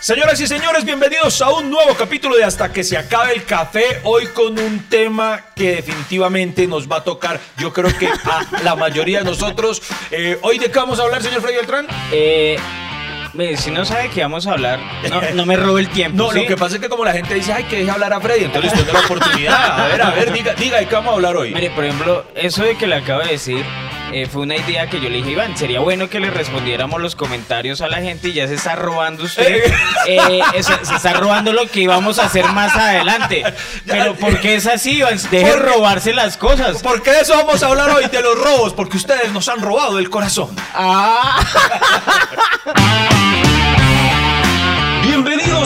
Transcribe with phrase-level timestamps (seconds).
[0.00, 4.00] Señoras y señores, bienvenidos a un nuevo capítulo de Hasta que se acabe el café.
[4.04, 8.76] Hoy con un tema que definitivamente nos va a tocar, yo creo que a la
[8.76, 9.82] mayoría de nosotros.
[10.12, 11.88] Eh, ¿Hoy de qué vamos a hablar, señor Freddy Beltrán?
[12.12, 12.56] Eh,
[13.34, 14.78] mire, si no sabe qué vamos a hablar,
[15.10, 16.16] no, no me robe el tiempo.
[16.26, 16.42] No, ¿sí?
[16.42, 18.44] lo que pasa es que como la gente dice, ay, que deje hablar a Freddy,
[18.44, 19.80] entonces usted da la oportunidad.
[19.80, 21.52] A ver, a ver, diga, diga, ¿de qué vamos a hablar hoy?
[21.52, 23.64] Mire, por ejemplo, eso de que le acabo de decir
[24.12, 27.14] eh, fue una idea que yo le dije, Iván, sería bueno que le respondiéramos los
[27.16, 29.64] comentarios a la gente y ya se está robando usted.
[30.06, 33.44] eh, eso- se está robando lo que íbamos a hacer más adelante.
[33.86, 35.18] Pero ¿por qué es así, Iván?
[35.30, 36.82] Deje robarse las cosas.
[36.82, 38.06] ¿Por qué de eso vamos a hablar hoy?
[38.06, 40.54] De los robos, porque ustedes nos han robado el corazón.
[40.74, 41.40] Ah.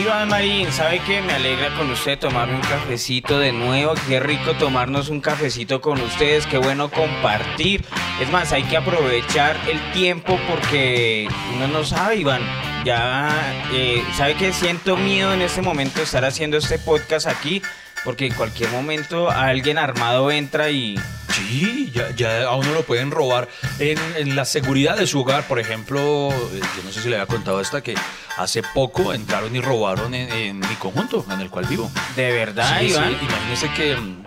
[0.00, 1.20] Iván Marín, ¿sabe qué?
[1.20, 3.92] Me alegra con usted tomarme un cafecito de nuevo.
[4.08, 6.46] Qué rico tomarnos un cafecito con ustedes.
[6.46, 7.84] Qué bueno compartir.
[8.18, 12.40] Es más, hay que aprovechar el tiempo porque uno no sabe, Iván.
[12.82, 13.28] Ya,
[13.74, 14.54] eh, ¿sabe qué?
[14.54, 17.60] Siento miedo en este momento de estar haciendo este podcast aquí
[18.04, 20.98] porque en cualquier momento alguien armado entra y...
[21.32, 23.48] Sí, ya, ya a uno lo pueden robar
[23.78, 25.44] en, en la seguridad de su hogar.
[25.44, 27.94] Por ejemplo, eh, yo no sé si le había contado esta que
[28.36, 31.90] hace poco entraron y robaron en, en mi conjunto en el cual vivo.
[32.16, 33.12] ¿De verdad, Sí, sí, Iván?
[33.22, 34.24] imagínese que mm,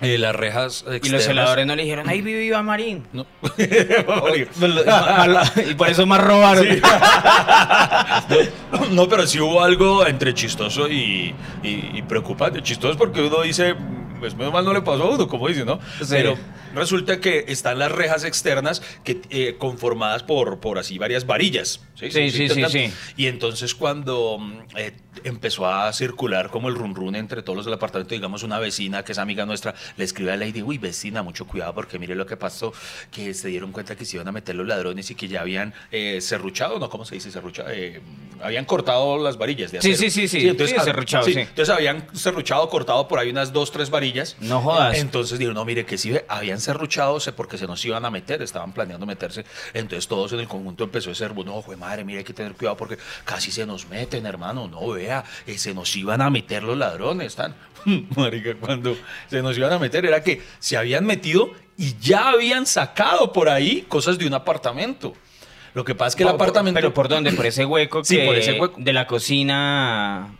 [0.00, 3.06] eh, las rejas Y los celadores no le dijeron, ahí vive Iván Marín.
[3.12, 3.26] No.
[5.66, 6.66] y por eso más robaron.
[8.90, 11.34] No, pero sí hubo algo entre chistoso y,
[12.08, 12.62] preocupante.
[12.62, 13.74] Chistoso porque uno dice,
[14.18, 15.78] pues menos mal no le pasó a uno, como dice, ¿no?
[16.00, 16.06] Sí.
[16.10, 16.36] Pero
[16.74, 21.80] resulta que están las rejas externas que, eh, conformadas por, por así varias varillas.
[21.94, 22.92] Sí, sí, sí, sí.
[23.16, 24.92] Y entonces cuando mm, eh,
[25.24, 29.04] empezó a circular como el run run entre todos los del apartamento, digamos una vecina
[29.04, 32.14] que es amiga nuestra, le escribe a la Lady, uy vecina, mucho cuidado porque mire
[32.14, 32.72] lo que pasó,
[33.10, 35.74] que se dieron cuenta que se iban a meter los ladrones y que ya habían
[35.90, 36.88] eh, serruchado, ¿no?
[36.88, 37.70] ¿Cómo se dice serruchado?
[37.70, 38.00] Eh,
[38.40, 40.10] habían cortado las varillas de Sí, acero.
[40.10, 40.66] sí, sí, sí.
[40.68, 41.32] Sí, ah, serruchado, sí.
[41.32, 44.07] Entonces habían serruchado, cortado por ahí unas dos, tres varillas.
[44.40, 44.98] No jodas.
[44.98, 48.72] Entonces dijeron, no, mire, que sí, habían serruchado porque se nos iban a meter, estaban
[48.72, 49.44] planeando meterse.
[49.74, 52.76] Entonces todos en el conjunto empezó a ser, no, madre, mire, hay que tener cuidado
[52.76, 54.68] porque casi se nos meten, hermano.
[54.68, 57.54] No, vea, eh, se nos iban a meter los ladrones, están.
[58.16, 58.96] Marica, cuando
[59.28, 63.48] se nos iban a meter era que se habían metido y ya habían sacado por
[63.48, 65.14] ahí cosas de un apartamento.
[65.74, 66.76] Lo que pasa es que el Por- apartamento...
[66.80, 67.30] ¿Pero por dónde?
[67.32, 68.74] ¿Por ese hueco Sí, que por ese hueco.
[68.78, 70.34] de la cocina?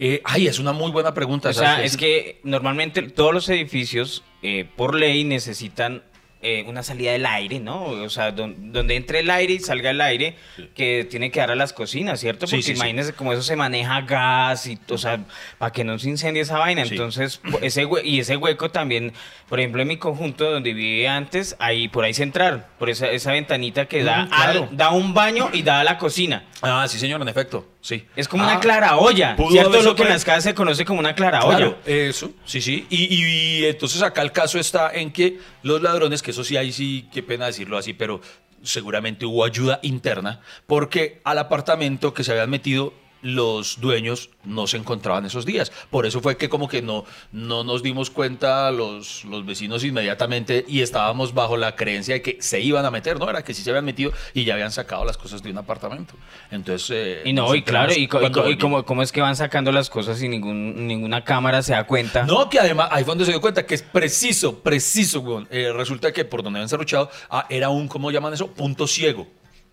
[0.00, 1.48] Eh, ay, es una muy buena pregunta.
[1.50, 6.02] O ¿sabes sea, es que normalmente todos los edificios, eh, por ley, necesitan
[6.40, 7.82] eh, una salida del aire, ¿no?
[7.82, 10.36] O sea, don- donde entre el aire y salga el aire,
[10.76, 12.46] que tiene que dar a las cocinas, ¿cierto?
[12.46, 12.72] Porque sí, sí.
[12.74, 15.18] imagínense cómo eso se maneja gas y, o sea,
[15.58, 16.82] para que no se incendie esa vaina.
[16.82, 19.12] Entonces, po- ese y ese hueco también,
[19.48, 23.10] por ejemplo, en mi conjunto donde vivía antes, ahí por ahí se entrar, por esa,
[23.10, 24.68] esa ventanita que da, Mm, claro.
[24.70, 26.44] al- da un baño y da a la cocina.
[26.62, 28.04] Ah, sí, señor, en efecto, sí.
[28.16, 29.82] Es como Ah, una clara olla, pudo ¿cierto?
[29.82, 31.56] Lo que en las casas se conoce como una clara olla.
[31.56, 32.86] Claro, eso, sí, sí.
[32.90, 36.56] Y, y- y entonces acá el caso está en que los ladrones, que eso sí,
[36.56, 38.20] ahí sí, qué pena decirlo así, pero
[38.62, 42.92] seguramente hubo ayuda interna, porque al apartamento que se habían metido
[43.22, 45.72] los dueños no se encontraban esos días.
[45.90, 50.64] Por eso fue que como que no, no nos dimos cuenta los, los vecinos inmediatamente
[50.68, 53.28] y estábamos bajo la creencia de que se iban a meter, ¿no?
[53.28, 56.14] Era que sí se habían metido y ya habían sacado las cosas de un apartamento.
[56.50, 56.90] Entonces...
[56.90, 60.86] eh, Y no, y claro, y, y es que van sacando las cosas y ningún,
[60.86, 62.24] ninguna cámara se da cuenta.
[62.24, 65.48] No, que además ahí fue donde se dio cuenta que es preciso, preciso, weón.
[65.50, 68.48] Eh, resulta que por donde habían cerruchado ah, era un, ¿cómo llaman eso?
[68.48, 69.26] Punto ciego.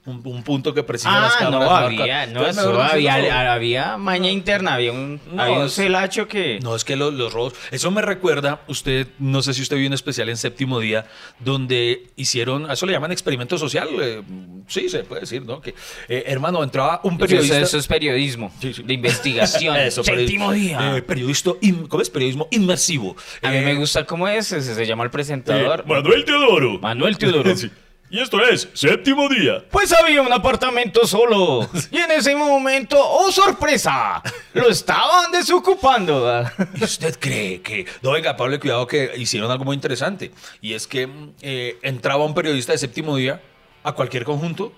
[0.08, 1.68] Un, un punto que las Ah, cámaras.
[1.70, 3.52] no, había, no, Entonces, eso había, no.
[3.52, 6.60] había maña interna, había un, No, había un celacho que...
[6.62, 7.54] No, es que lo- los robos.
[7.72, 11.08] Eso me recuerda, usted, no sé si usted vio un especial en séptimo día,
[11.40, 13.88] donde hicieron, a eso le llaman experimento social.
[14.00, 14.22] eh,
[14.68, 15.60] sí, se puede decir, ¿no?
[15.60, 15.74] Que,
[16.08, 17.60] eh, hermano, entraba un periodista.
[17.60, 18.84] eso es periodismo, Sí, sí.
[18.84, 19.76] de investigación.
[19.86, 20.98] Eso, Séptimo día.
[20.98, 22.10] eh, periodista, in- ¿cómo es?
[22.12, 23.16] Periodismo inmersivo.
[23.42, 25.86] A mí Eh, me gusta cómo es, ese se llama el presentador.
[25.88, 26.80] Manuel Teodoro.
[26.80, 27.56] Manuel Teodoro.
[27.56, 27.72] Sí.
[28.16, 29.66] Y esto es séptimo día.
[29.70, 31.68] Pues había un apartamento solo.
[31.92, 34.22] Y en ese momento, ¡oh sorpresa!
[34.54, 36.46] Lo estaban desocupando.
[36.80, 37.86] ¿Y usted cree que.?
[38.02, 40.32] No, venga, Pablo, cuidado que hicieron algo muy interesante.
[40.62, 41.10] Y es que
[41.42, 43.42] eh, entraba un periodista de séptimo día
[43.84, 44.72] a cualquier conjunto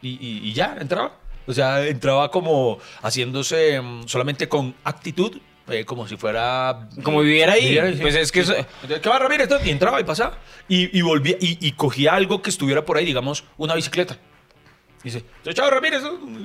[0.00, 1.16] y, y- y ya, entraba.
[1.48, 5.36] O sea, entraba como haciéndose mm, solamente con actitud,
[5.70, 6.88] eh, como si fuera.
[7.02, 7.78] Como viviera ahí.
[7.94, 7.98] sí.
[8.00, 9.48] Pues es que eso- Entonces, ¿Qué va, Ramírez?
[9.64, 10.38] Y entraba y pasaba.
[10.68, 14.16] Y, y volvía y, y cogía algo que estuviera por ahí, digamos, una bicicleta.
[15.04, 15.24] Y dice,
[15.54, 16.02] chao Ramírez,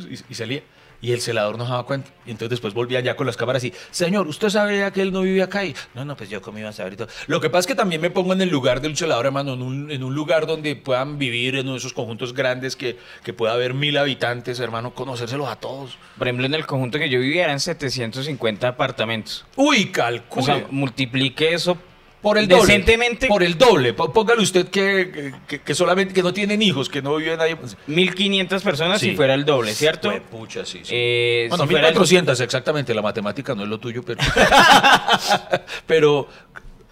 [0.09, 0.61] y, y salía.
[1.03, 2.09] Y el celador no se daba cuenta.
[2.25, 5.21] Y entonces después volvía ya con las cámaras y, señor, ¿usted sabía que él no
[5.23, 5.65] vivía acá?
[5.65, 7.09] Y, no, no, pues yo cómo iba a saber y todo.
[7.27, 9.61] Lo que pasa es que también me pongo en el lugar del celador, hermano, en
[9.61, 13.33] un, en un lugar donde puedan vivir en uno de esos conjuntos grandes que, que
[13.33, 15.97] pueda haber mil habitantes, hermano, conocérselos a todos.
[16.17, 19.45] Por ejemplo, en el conjunto que yo vivía eran 750 apartamentos.
[19.57, 20.45] Uy, O calcule.
[20.45, 21.77] sea, multiplique eso
[22.23, 22.61] por el doble.
[22.65, 23.27] decentemente.
[23.27, 23.93] Por el doble.
[23.93, 27.55] Póngale usted que, que, que solamente, que no tienen hijos, que no vive nadie.
[27.85, 29.11] 1500 personas Sí.
[29.11, 30.09] si fuera el doble, ¿cierto?
[30.09, 30.89] Fue pucha, sí, sí.
[30.95, 34.19] Eh, Bueno, si fuera el- 1400 exactamente, la matemática no es lo tuyo, pero...
[35.85, 36.27] pero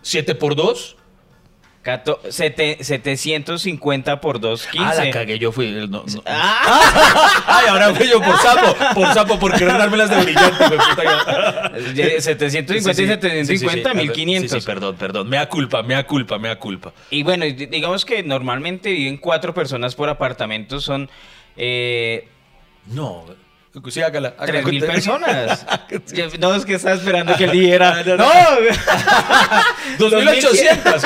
[0.02, 0.98] 7 por 2.
[1.84, 4.88] Cato- sete- 750 por 2, 15.
[5.02, 5.72] Ah, la cagué, yo fui.
[5.72, 6.04] no- no.
[6.28, 10.64] Ah, Ay, ahora fui yo por sapo, por sapo, por querer dármelas de brillante.
[11.96, 13.98] que- 750 y Sí, sí, 750, sí, sí, sí.
[13.98, 14.62] 1500.
[14.64, 15.28] Sí, perdón, perdón.
[15.30, 16.94] Me da culpa, me da culpa, me da culpa.
[17.10, 21.10] Y bueno, y di- digamos que normalmente viven cuatro personas por apartamento, son
[21.58, 22.28] eh,
[22.88, 23.26] No,
[23.90, 24.36] sí, hágala.
[24.38, 25.66] hágala 3 mil personas.
[26.14, 28.04] Yo- no, es que estaba esperando que él dijera.
[28.06, 28.56] No, No, no,
[29.98, 31.02] 2800.
[31.02, 31.04] 2800.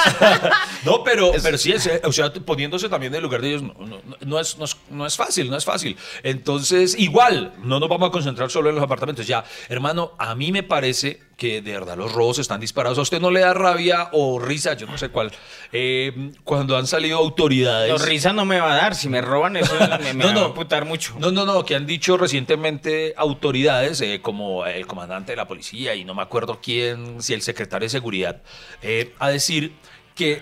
[0.85, 3.61] no, pero, pero sí, es, eh, o sea, poniéndose también en el lugar de ellos,
[3.63, 5.97] no, no- no es, no, es, no es fácil, no es fácil.
[6.23, 9.25] Entonces, igual, no nos vamos a concentrar solo en los apartamentos.
[9.27, 12.97] Ya, hermano, a mí me parece que de verdad los robos están disparados.
[12.97, 15.31] ¿A usted no le da rabia o risa, yo no sé cuál,
[15.71, 17.89] eh, cuando han salido autoridades?
[17.91, 18.95] No, risa no me va a dar.
[18.95, 21.15] Si me roban, eso me, me va a amputar mucho.
[21.19, 25.95] No, no, no, que han dicho recientemente autoridades eh, como el comandante de la policía
[25.95, 28.41] y no me acuerdo quién, si el secretario de seguridad,
[28.81, 29.73] eh, a decir
[30.15, 30.41] que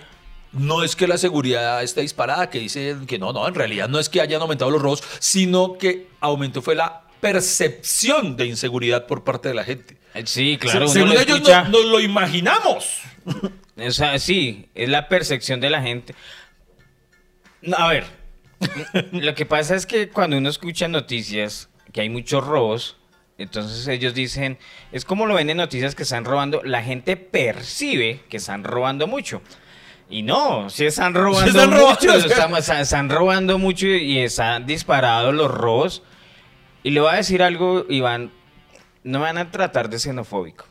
[0.52, 3.98] no es que la seguridad esté disparada, que dicen que no, no, en realidad no
[3.98, 9.24] es que hayan aumentado los robos, sino que aumentó fue la percepción de inseguridad por
[9.24, 9.96] parte de la gente.
[10.24, 10.86] Sí, claro.
[10.88, 13.00] Se- según lo ellos escucha- no- nos lo imaginamos.
[13.76, 16.14] O sea, sí, es la percepción de la gente.
[17.76, 18.04] A ver,
[19.12, 22.96] lo que pasa es que cuando uno escucha noticias que hay muchos robos,
[23.38, 24.58] entonces ellos dicen,
[24.92, 29.06] es como lo ven en noticias que están robando, la gente percibe que están robando
[29.06, 29.42] mucho.
[30.10, 32.28] Y no, si están robando están robando, mucho, o sea.
[32.30, 36.02] estamos- están, están robando mucho y están disparados los robos.
[36.82, 38.30] Y le voy a decir algo, Iván,
[39.04, 40.66] no me van a tratar de xenofóbico.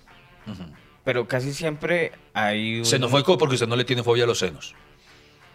[1.05, 2.85] Pero casi siempre hay un...
[2.85, 4.75] Xenofóbico porque usted no le tiene fobia a los senos.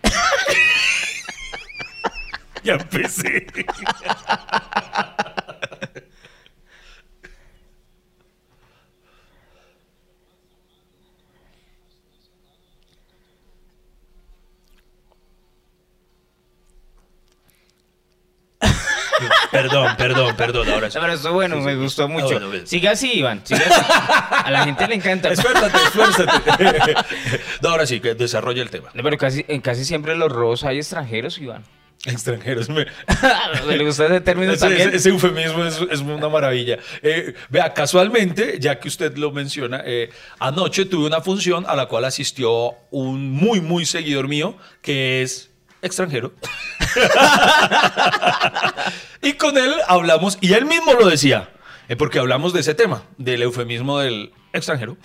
[2.65, 3.47] ya empecé.
[19.51, 20.69] Perdón, perdón, perdón.
[20.71, 20.99] Ahora sí.
[21.01, 21.67] Pero eso bueno, Sí, sí.
[21.67, 22.27] me gustó Ah, mucho.
[22.27, 22.67] bueno, bien.
[22.67, 23.41] Siga así, Iván.
[23.45, 23.81] Siga así.
[24.45, 25.29] A la gente le encanta.
[25.31, 26.95] Esfuérzate, esfuérzate.
[27.63, 28.91] no, ahora sí, que desarrolle el tema.
[28.95, 31.65] No, Pero casi, en casi siempre los robos hay extranjeros, Iván.
[32.07, 32.69] Extranjeros.
[32.69, 32.87] Me...
[33.77, 34.89] ¿Le gusta ese término Ese, también?
[34.89, 36.79] ese- ese eufemismo es, es una maravilla.
[37.03, 41.87] Eh, vea, casualmente, ya que usted lo menciona, eh, anoche tuve una función a la
[41.87, 45.51] cual asistió un muy, muy seguidor mío, que es
[45.83, 46.33] extranjero.
[49.23, 51.51] y con él hablamos, y él mismo lo decía,
[51.89, 54.97] eh, porque hablamos de ese tema, del eufemismo del extranjero.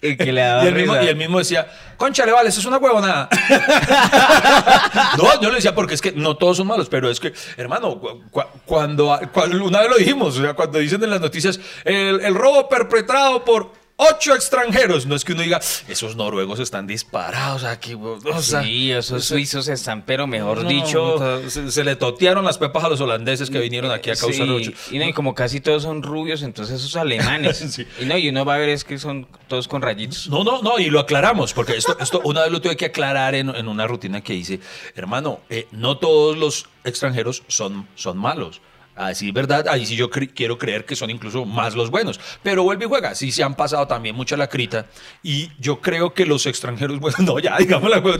[0.00, 1.04] El que le Y él, mismo, risa.
[1.04, 3.28] y él mismo decía, conchale, vale, eso es una huevonada.
[5.18, 8.00] no, yo le decía, porque es que no todos son malos, pero es que, hermano,
[8.00, 9.16] cu- cu- cuando,
[9.64, 13.44] una vez lo dijimos, o sea, cuando dicen en las noticias, el, el robo perpetrado
[13.44, 18.62] por ocho extranjeros, no es que uno diga, esos noruegos están disparados aquí, o sea,
[18.62, 21.42] Sí, esos suizos están, pero mejor no, dicho...
[21.48, 24.50] se, se le totearon las pepas a los holandeses que vinieron aquí a causar Sí,
[24.50, 24.72] ocho.
[24.90, 27.64] Y, no, y como casi todos son rubios, entonces esos alemanes.
[27.72, 27.86] Sí.
[28.00, 30.28] Y no, y uno va a ver es que son todos con rayitos.
[30.28, 33.34] No, no, no, y lo aclaramos, porque esto, esto una vez lo tuve que aclarar
[33.34, 34.60] en, en una rutina que hice.
[34.94, 38.60] Hermano, eh, no todos los extranjeros son, son malos.
[38.94, 39.66] Así, ¿verdad?
[39.68, 42.20] Ahí sí yo cre- quiero creer que son incluso más los buenos.
[42.42, 43.14] Pero vuelve y juega.
[43.14, 44.86] Sí se han pasado también mucha la crita.
[45.22, 48.18] Y yo creo que los extranjeros buenos, no, ya, digamos la cosa.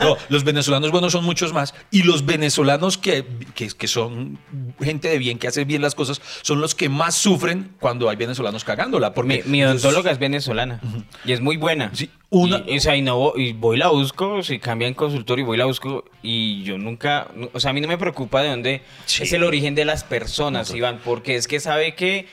[0.00, 1.74] No, los venezolanos buenos son muchos más.
[1.90, 3.24] Y los venezolanos que,
[3.54, 4.38] que, que son
[4.80, 8.16] gente de bien, que hacen bien las cosas, son los que más sufren cuando hay
[8.16, 9.14] venezolanos cagándola.
[9.14, 10.80] Porque Mi, mi odontóloga es venezolana
[11.24, 11.90] y es muy buena.
[11.94, 15.42] Sí, una- Y, o sea, y no y voy la busco, si cambia en consultorio
[15.44, 18.42] y voy la busco y yo nunca, nu- o sea, a mí no me preocupa
[18.42, 19.22] de dónde Sí.
[19.24, 22.28] es el origen de las personas, Iván, porque es que sabe que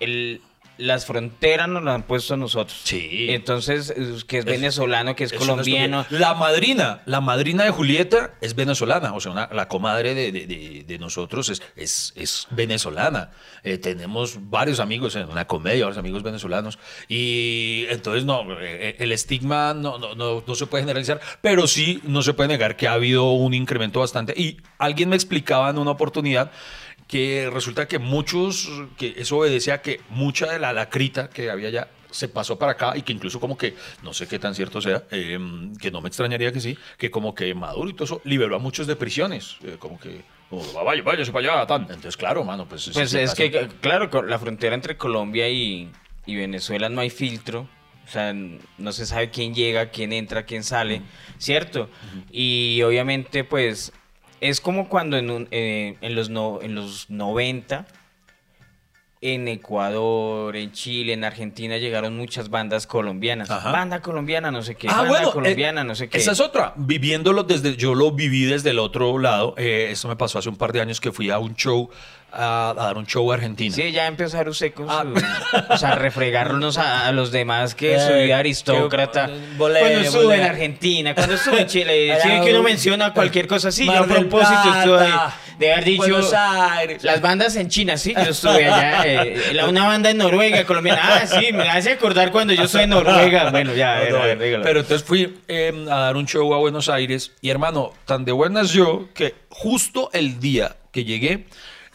[0.00, 0.42] el,
[0.78, 2.78] las fronteras nos las han puesto a nosotros.
[2.84, 3.28] Sí.
[3.30, 6.04] Entonces, es- que es venezolano, que es Es colombiano.
[6.10, 10.46] La madrina, la madrina de Julieta es venezolana, o sea, una- la comadre de, de-
[10.46, 13.30] de- de nosotros es, es, es venezolana.
[13.62, 16.78] Eh, tenemos varios amigos en una comedia, varios amigos venezolanos.
[17.08, 22.02] Y entonces, no, eh, el estigma no, no, no, no se puede generalizar, pero sí
[22.04, 24.34] no se puede negar que ha habido un incremento bastante.
[24.36, 26.50] Y alguien me explicaba en una oportunidad
[27.06, 31.70] que resulta que muchos, que eso obedece a que mucha de la lacrita que había
[31.70, 34.80] ya se pasó para acá y que incluso como que, no sé qué tan cierto
[34.80, 35.38] sea, eh,
[35.80, 38.58] que no me extrañaría que sí, que como que Maduro y todo eso liberó a
[38.58, 41.82] muchos de prisiones, eh, como que, como, vaya, váyase para allá, tan.
[41.82, 42.90] Entonces, claro, mano, pues...
[42.92, 45.90] Pues es que, claro, la frontera entre Colombia y,
[46.24, 47.68] y Venezuela no hay filtro.
[48.06, 51.02] O sea, no se sabe quién llega, quién entra, quién sale,
[51.38, 51.90] ¿cierto?
[52.30, 53.92] Y obviamente, pues,
[54.40, 57.86] es como cuando en, un- eh, en, los, no, en los 90,
[59.22, 63.50] en Ecuador, en Chile, en Argentina, llegaron muchas bandas colombianas.
[63.50, 63.72] Ajá.
[63.72, 64.88] Banda colombiana, no sé qué.
[64.88, 66.18] Ah, banda bueno, colombiana, eh, no sé qué.
[66.18, 66.74] Esa es otra.
[66.76, 69.54] Viviéndolo desde, yo lo viví desde el otro lado.
[69.56, 71.88] Eh, esto me pasó hace un par de años que fui a un show,
[72.36, 73.74] a, a dar un show a Argentina.
[73.74, 75.02] Sí, ya empezar usted con Ah.
[75.04, 75.72] su...
[75.72, 79.30] O sea, refregarnos a, a los demás que Eh, soy aristócrata.
[79.56, 82.12] bolero, cuando estuve en Argentina, cuando estuve en Chile.
[82.12, 83.86] Allá sí, que uno un- menciona cualquier cosa así.
[83.86, 85.08] Yo a propósito estuve
[85.58, 86.18] de haber dicho...
[87.02, 89.02] Las bandas en China, sí, yo estuve allá.
[89.06, 91.00] eh, la- una banda en Noruega, colombiana.
[91.22, 93.50] Ah, sí, me hace acordar cuando yo estoy en Noruega.
[93.50, 94.64] Bueno, ya, No, a ver, no, dígalo.
[94.64, 98.32] Pero entonces fui eh, a dar un show a Buenos Aires y hermano, tan de
[98.32, 101.46] buenas yo que justo el día que llegué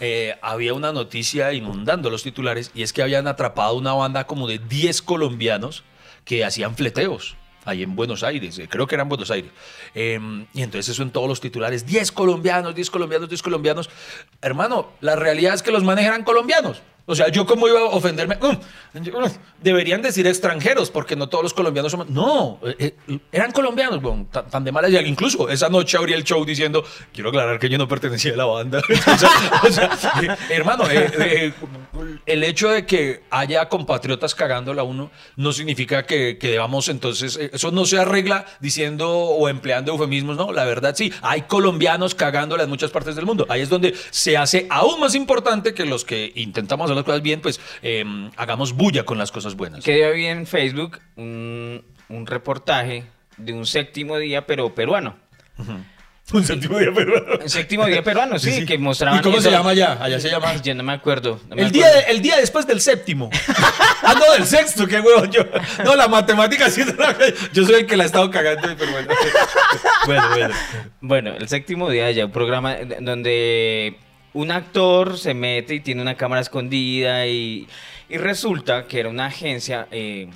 [0.03, 4.47] eh, había una noticia inundando los titulares y es que habían atrapado una banda como
[4.47, 5.83] de 10 colombianos
[6.25, 7.37] que hacían fleteos.
[7.65, 9.51] Ahí en Buenos Aires, eh, creo que eran Buenos Aires.
[9.93, 10.19] Eh,
[10.55, 13.91] y entonces eso en todos los titulares, 10 colombianos, 10 colombianos, 10 colombianos.
[14.41, 16.81] Hermano, la realidad es que los manes eran colombianos.
[17.05, 18.37] O sea, yo cómo iba a ofenderme.
[18.41, 19.25] Mm, mm,
[19.61, 22.09] deberían decir extranjeros, porque no todos los colombianos somos.
[22.09, 25.01] No, eh, eh, eran colombianos, weón, tan, de mala idea.
[25.01, 28.45] Incluso esa noche abrí el show diciendo, quiero aclarar que yo no pertenecía a la
[28.45, 28.81] banda.
[29.63, 30.83] o sea, eh, hermano,
[32.25, 37.37] el hecho de que haya compatriotas cagándola a uno no significa que, que debamos entonces,
[37.51, 42.63] eso no se arregla diciendo o empleando eufemismos, no, la verdad sí, hay colombianos cagándola
[42.63, 43.45] en muchas partes del mundo.
[43.49, 47.21] Ahí es donde se hace aún más importante que los que intentamos hacer las cosas
[47.21, 48.03] bien, pues eh,
[48.37, 49.83] hagamos bulla con las cosas buenas.
[49.83, 53.05] que vi en Facebook un, un reportaje
[53.37, 55.15] de un séptimo día, pero peruano.
[56.33, 57.25] Un séptimo día peruano.
[57.43, 59.19] Un séptimo día peruano, sí, que mostraban.
[59.19, 59.49] ¿Y cómo eso.
[59.49, 59.97] se llama allá?
[60.01, 60.49] Allá se llama...
[60.49, 61.41] Ay, yo no me acuerdo.
[61.49, 63.29] no me El día, de- el día después del séptimo.
[64.03, 65.41] ah, no, del sexto, qué huevo yo.
[65.83, 66.83] No, la matemática sí.
[67.53, 69.09] Yo soy el que la he estado cagando, pero bueno.
[70.05, 70.53] bueno, bueno.
[71.01, 73.97] Bueno, el séptimo día ya, un programa donde
[74.33, 77.67] un actor se mete y tiene una cámara escondida y,
[78.09, 80.29] y resulta que era una agencia, eh,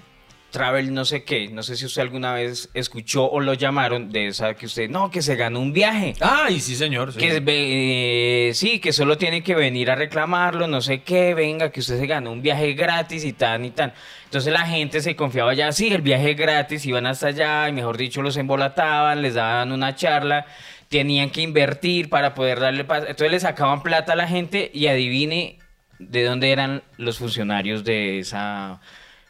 [0.55, 4.27] Travel no sé qué, no sé si usted alguna vez escuchó o lo llamaron de
[4.27, 6.13] esa que usted, no, que se ganó un viaje.
[6.21, 7.11] Ay, sí, señor.
[7.11, 7.19] sí.
[7.19, 11.81] Que eh, sí, que solo tiene que venir a reclamarlo, no sé qué, venga, que
[11.81, 13.91] usted se ganó un viaje gratis y tan y tan.
[14.23, 17.97] Entonces la gente se confiaba ya, sí, el viaje gratis, iban hasta allá y mejor
[17.97, 20.45] dicho los embolataban, les daban una charla,
[20.89, 23.01] tenían que invertir para poder darle paz.
[23.07, 25.59] Entonces le sacaban plata a la gente y adivine
[25.99, 28.79] de dónde eran los funcionarios de esa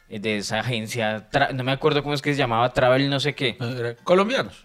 [0.08, 3.56] de esa agencia, no me acuerdo cómo es que se llamaba, Travel no sé qué.
[3.60, 4.64] Era- Colombianos.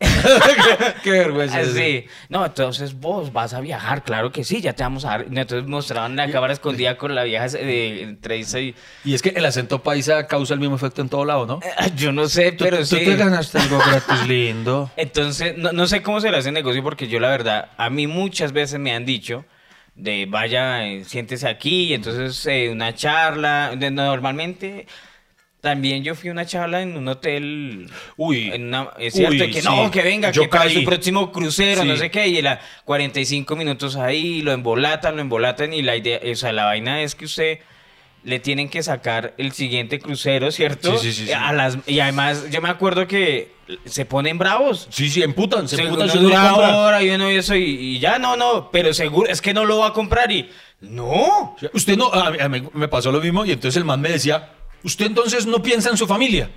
[1.02, 1.58] qué, vergüenza.
[1.58, 2.06] Así.
[2.28, 5.26] No, entonces vos vas a viajar, claro que sí, ya te vamos a dar.
[5.30, 8.74] Entonces mostraban la cámara escondida con la vieja eh, entre esa y...
[9.04, 11.60] Y es que el acento paisa causa el mismo efecto en todo lado, ¿no?
[11.78, 12.98] Ah, Yo no sé, pero Tú- sí.
[12.98, 14.90] Tú te ganaste algo gratis lindo.
[14.96, 18.06] Entonces, no, no sé cómo se le hace negocio porque yo la verdad, a mí
[18.06, 19.44] muchas veces me han dicho
[19.94, 24.86] de vaya, eh, siéntese aquí, y entonces eh, una charla, de- normalmente...
[25.60, 27.86] También yo fui a una charla en un hotel.
[28.16, 28.50] Uy.
[28.52, 29.68] En una- es cierto, Uy, que sí.
[29.68, 30.74] no, que venga, Yo que para caí.
[30.74, 31.88] su próximo crucero, Sí.
[31.88, 36.18] no sé qué, y la 45 minutos ahí, lo embolatan, lo embolatan, y la idea,
[36.32, 37.58] o sea, la vaina es que usted
[38.24, 40.96] le tienen que sacar el siguiente crucero, ¿cierto?
[40.98, 41.32] Sí, sí, sí, sí.
[41.32, 43.52] A las, y además, yo me acuerdo que
[43.84, 44.88] se ponen bravos.
[44.90, 46.08] Sí, sí, emputan, se emputan.
[46.24, 46.76] una compra.
[46.78, 49.64] hora y uno y eso, y, y ya, no, no, pero seguro, es que no
[49.66, 50.48] lo va a comprar, y
[50.80, 51.54] no.
[51.74, 54.08] Usted no, a mí- a mí me pasó lo mismo y entonces el man me
[54.10, 54.50] decía,
[54.84, 56.50] usted entonces no piensa en su familia.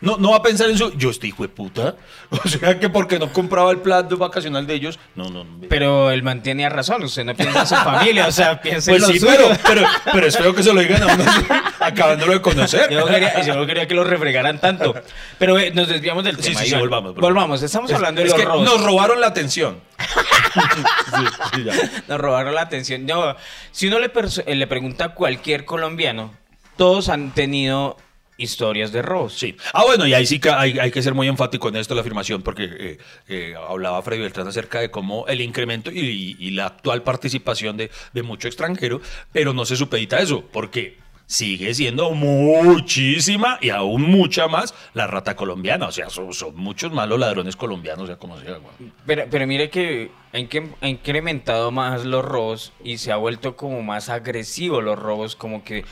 [0.00, 0.92] No, no va a pensar en su...
[0.98, 1.94] Yo, este hijo de puta.
[2.44, 4.98] O sea, que porque no compraba el plan vacacional de ellos.
[5.14, 5.44] No, no.
[5.44, 5.60] no.
[5.68, 9.08] Pero él mantiene razón, usted no piensa en su familia, o sea, piensa Pues en
[9.08, 9.32] lo sí, suyo.
[9.32, 11.24] pero, pero, pero es feo que se lo digan a uno
[11.80, 12.90] acabándolo de conocer.
[12.90, 14.94] Yo no, quería, yo no quería que lo refregaran tanto.
[15.38, 16.60] Pero eh, nos desviamos del Sí, tema.
[16.60, 17.62] sí, sí, volvamos, volvamos.
[17.62, 18.64] Estamos Es- hablando de es los que robos.
[18.64, 19.80] nos robaron la atención.
[20.54, 21.64] Sí.
[22.08, 23.06] Nos robaron la atención.
[23.06, 23.36] No,
[23.70, 24.10] si uno le,
[24.46, 26.32] eh, le pregunta a cualquier colombiano
[26.76, 27.96] todos han tenido
[28.36, 29.34] historias de robos.
[29.34, 29.56] Sí.
[29.72, 32.00] Ah, bueno, y ahí sí que hay, hay que ser muy enfático en esto, la
[32.00, 36.66] afirmación, porque eh, eh, hablaba Freddy Beltrán acerca de cómo el incremento y, y la
[36.66, 39.00] actual participación de, de mucho extranjero,
[39.32, 45.36] pero no se supedita eso, porque sigue siendo muchísima y aún mucha más la rata
[45.36, 45.86] colombiana.
[45.86, 48.58] O sea, son, son muchos más los ladrones colombianos, o sea, como sea.
[49.06, 53.56] Pero, pero mire que ha inque- ha incrementado más los robos y se ha vuelto
[53.56, 55.84] como más agresivo los robos, como que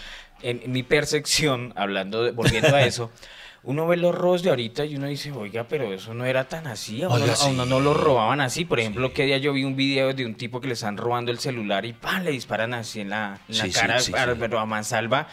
[0.42, 3.10] en, en mi percepción, hablando, de- volviendo a eso,
[3.64, 6.66] uno ve los robos de ahorita y uno dice, oiga, pero eso no era tan
[6.66, 7.70] así, a uno, Oiga, a uno sí.
[7.70, 8.64] no lo robaban así.
[8.64, 11.30] Por ejemplo, que día yo vi un video de un tipo que le están robando
[11.30, 12.24] el celular y ¡pam!
[12.24, 14.12] le disparan así en la, en la Sí, sí, cara, sí, sí.
[14.40, 15.28] pero a mansalva.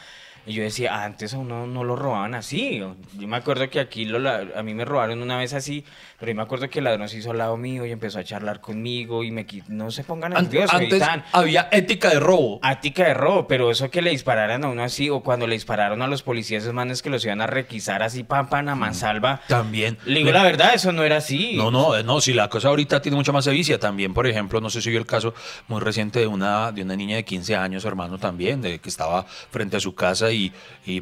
[0.45, 2.77] Y yo decía, antes a uno no lo robaban así.
[2.79, 2.95] Yo
[3.27, 5.83] me acuerdo que aquí lo a mí me robaron una vez así,
[6.19, 8.23] pero yo me acuerdo que el ladrón se hizo al lado mío y empezó a
[8.23, 10.73] charlar conmigo y me no se pongan An- nerviosos.
[10.73, 12.59] Antes Antes, había ética de robo.
[12.61, 16.01] Ática de robo, pero eso que le dispararan a uno así, o cuando le dispararon
[16.01, 19.41] a los policías, esos manes que los iban a requisar así, pam, pam, a mansalva.
[19.47, 19.97] También.
[20.05, 21.55] Le digo la verdad, eso no era así.
[21.55, 24.59] No, no, eh, no, si la cosa ahorita tiene mucha más sevicia también, por ejemplo,
[24.61, 25.33] no sé si vio el caso
[25.67, 29.25] muy reciente de una, de una niña de 15 años, hermano, también, de que estaba
[29.25, 30.51] frente a su casa y,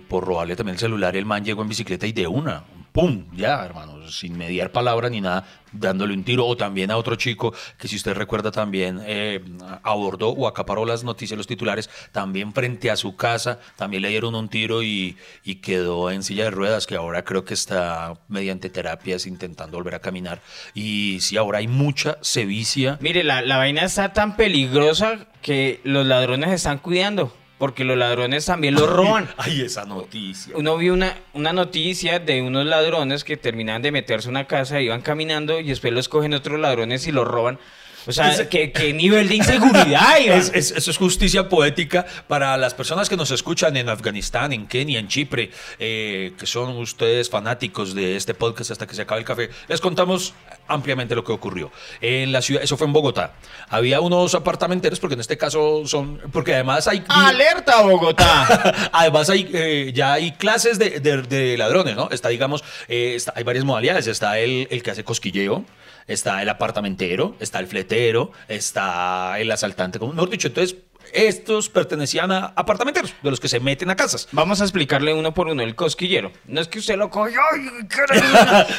[0.07, 3.25] por robarle también el celular, el man llegó en bicicleta y de una, ¡pum!
[3.33, 7.53] Ya, hermano, sin mediar palabra ni nada, dándole un tiro, o también a otro chico
[7.77, 9.43] que si usted recuerda también eh,
[9.83, 14.33] abordó o acaparó las noticias, los titulares, también frente a su casa, también le dieron
[14.35, 18.69] un tiro y, y quedó en silla de ruedas, que ahora creo que está mediante
[18.69, 20.41] terapias intentando volver a caminar.
[20.73, 22.97] Y sí, ahora hay mucha sevicia.
[23.01, 28.45] Mire, la, la vaina está tan peligrosa que los ladrones están cuidando, porque los ladrones
[28.45, 29.29] también los roban.
[29.37, 30.53] Ay, esa noticia.
[30.55, 34.81] Uno vio una, una noticia de unos ladrones que terminan de meterse a una casa,
[34.81, 37.59] iban caminando y después los cogen otros ladrones y los roban.
[38.07, 40.17] O sea, Ese- ¿qué, qué nivel de inseguridad?
[40.19, 44.65] Es, es- eso es justicia poética para las personas que nos escuchan en Afganistán, en
[44.67, 49.19] Kenia, en Chipre, eh, que son ustedes fanáticos de este podcast hasta que se acabe
[49.19, 49.49] el café.
[49.67, 50.33] Les contamos
[50.67, 51.71] ampliamente lo que ocurrió.
[52.01, 53.33] En la ciudad, eso fue en Bogotá.
[53.69, 57.03] Había unos apartamenteros, porque en este caso son, porque además hay...
[57.09, 58.73] ¡Alerta, Bogotá!
[58.93, 62.09] Además hay eh, ya hay clases de, de- de ladrones, ¿no?
[62.11, 64.07] Está, digamos, eh, está- hay varias modalidades.
[64.07, 65.65] Está el, el que hace cosquilleo,
[66.07, 70.47] está el apartamentero, está el fletero, está el asaltante, como mejor dicho.
[70.47, 70.77] Entonces,
[71.13, 74.27] estos pertenecían a apartamenteros, de los que se meten a casas.
[74.33, 76.33] Vamos a explicarle uno por uno el cosquillero.
[76.47, 77.87] No es que usted lo cogió y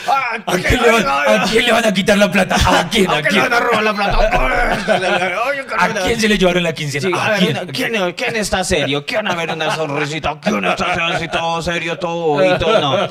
[0.06, 2.56] Ah, ¿A quién, le van, a quién le van a quitar la plata?
[2.66, 3.10] ¿A quién?
[3.10, 4.18] ¿A ¿A quién le van a robar la plata?
[5.78, 7.08] ¿A quién se le llevaron la quincena?
[7.08, 7.56] Sí, a ¿A ver, quién?
[7.62, 9.06] una- ¿quién, quién está serio?
[9.06, 10.38] ¿Quién a ver una sonrisita?
[10.40, 11.14] ¿Quién está serio?
[11.14, 12.78] Así todo serio, todo bonito?
[12.80, 13.08] No.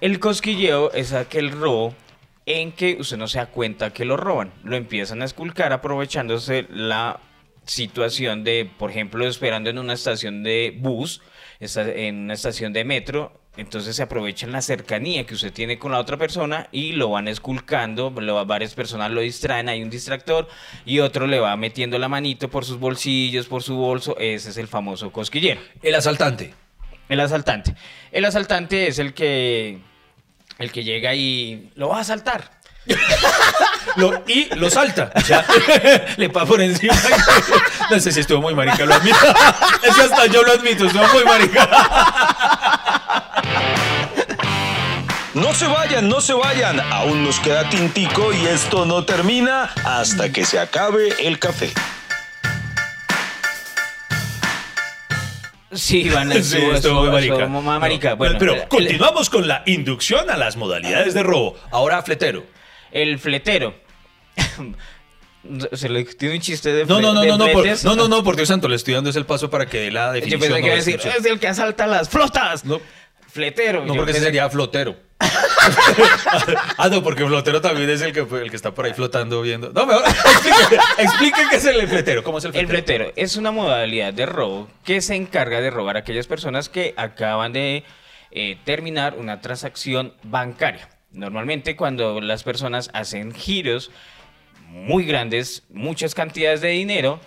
[0.00, 1.94] El cosquilleo es aquel robo
[2.46, 4.52] en que usted no se da cuenta que lo roban.
[4.64, 7.20] Lo empiezan a esculcar aprovechándose la
[7.64, 11.22] situación de, por ejemplo, esperando en una estación de bus,
[11.60, 13.40] en una estación de metro.
[13.56, 17.28] Entonces se aprovechan la cercanía que usted tiene con la otra persona y lo van
[17.28, 20.48] esculcando, lo- varias personas lo distraen, hay un distractor
[20.86, 24.56] y otro le va metiendo la manito por sus bolsillos, por su bolso, ese es
[24.56, 25.60] el famoso cosquillero.
[25.82, 26.54] El asaltante.
[27.10, 27.74] El asaltante.
[28.10, 29.80] El asaltante es el que
[30.62, 32.50] el que llega y lo va a asaltar.
[33.96, 35.12] Lo- y lo salta.
[36.16, 36.94] Le pasa por encima.
[37.90, 39.18] No sé si estuvo muy marica, lo admito.
[39.82, 41.68] Es que hasta yo lo admito, estuvo muy marica.
[45.34, 46.80] No se vayan, no se vayan.
[46.80, 51.72] Aún nos queda tintico y esto no termina hasta que se acabe el café.
[55.72, 57.46] Sí, van a Sí, estuvo muy marica.
[57.46, 58.10] marica.
[58.10, 61.56] No, Bueno, pero el- continuamos con la inducción a las modalidades de robo.
[61.70, 62.44] Ahora, fletero.
[62.90, 63.74] El fletero.
[65.72, 68.22] Se le tiene un chiste de No, no, no, no, no, por, no, no, no,
[68.22, 70.40] por Dios santo, le estoy dando ese paso para que dé la Yo definición.
[70.40, 72.64] pensé que no decir, es el que asalta las flotas.
[72.64, 72.80] No.
[73.28, 73.80] Fletero.
[73.84, 74.94] No, Yo porque ese sería flotero.
[76.78, 79.72] Ah, no, porque flotero también es el que, el que está por ahí flotando viendo.
[79.72, 82.22] No, mejor explique, explique qué es el fletero.
[82.22, 83.04] ¿Cómo es el El fletero?
[83.04, 86.94] fletero es una modalidad de robo que se encarga de robar a aquellas personas que
[86.96, 87.84] acaban de
[88.30, 90.88] eh, terminar una transacción bancaria.
[91.12, 93.90] Normalmente cuando las personas hacen giros
[94.68, 97.20] muy grandes, muchas cantidades de dinero,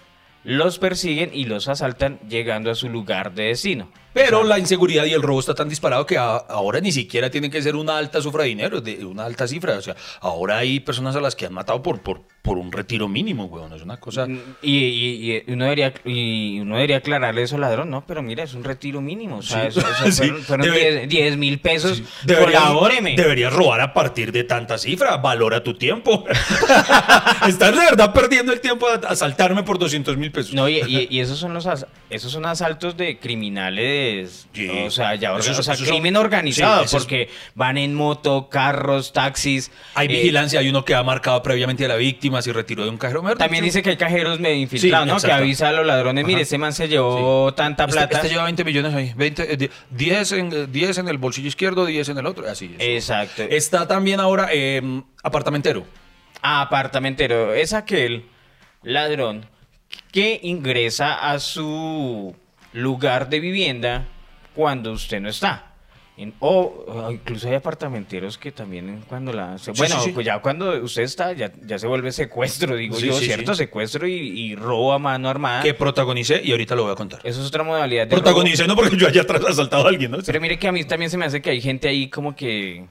[0.43, 3.91] los persiguen y los asaltan llegando a su lugar de destino.
[4.15, 7.51] Pero la inseguridad y el robo está tan disparado que a- ahora ni siquiera tienen
[7.51, 9.77] que ser una alta cifra de dinero, de una alta cifra.
[9.77, 13.07] O sea, ahora hay personas a las que han matado por, por, por un retiro
[13.09, 13.73] mínimo, weón.
[13.73, 14.25] Es una cosa.
[14.61, 18.43] Y, y- y uno debería, y uno debería aclararle eso al ladrón, no, pero mira,
[18.43, 19.37] es un retiro mínimo.
[19.37, 19.79] O sea, Sí.
[19.79, 20.17] eso, eso Sí.
[20.29, 22.01] fueron, fueron Debe- 10 10 mil pesos.
[22.23, 23.15] Deberías, Colabóreme.
[23.15, 25.17] deberías robar a partir de tanta cifra.
[25.17, 26.23] Valora tu tiempo.
[27.47, 30.53] Estás de verdad perdiendo el tiempo a asaltarme por 200 mil pesos.
[30.53, 34.47] No, y, esos son los as- esos son asaltos de criminales
[34.85, 39.71] o sea, ya, Esos- o sea, son- crimen organizado, porque van en moto, carros, taxis.
[39.95, 42.89] Hay eh, vigilancia, hay uno que ha marcado previamente a la víctima, si retiró de
[42.89, 43.21] un cajero.
[43.23, 43.73] mejor También dicho.
[43.73, 45.33] dice que hay cajeros medio infiltrados, Sí, ¿no?
[45.33, 46.43] Que avisa a los ladrones, mire, Ajá.
[46.43, 48.17] ese man se llevó tanta Este- plata.
[48.17, 49.13] Este, lleva 20 millones ahí.
[49.15, 52.49] 20, eh, di- 10, en, eh, 10 en el bolsillo izquierdo, 10 en el otro.
[52.49, 52.85] Así es.
[53.03, 53.43] Exacto.
[53.43, 54.81] Está también ahora eh,
[55.23, 55.85] apartamentero.
[56.41, 57.53] Ah, apartamentero.
[57.53, 58.25] Es aquel
[58.83, 59.45] ladrón
[60.11, 62.35] que ingresa a su
[62.73, 64.05] lugar de vivienda
[64.53, 65.71] cuando usted no está.
[66.17, 69.57] En- o, o incluso hay apartamenteros que también cuando la...
[69.57, 70.11] se- Sí, bueno, sí, sí.
[70.13, 73.53] pues ya cuando usted está, ya, ya se vuelve secuestro, digo yo, ¿cierto?
[73.53, 75.61] Secuestro y, y robo a mano armada.
[75.61, 77.19] Que protagonicé y ahorita lo voy a contar.
[77.23, 78.23] Eso es otra modalidad de robo.
[78.23, 80.19] Protagonicé no porque yo haya atrás asaltado a alguien, ¿no?
[80.25, 82.85] Pero mire que a mí también se me hace que hay gente ahí como que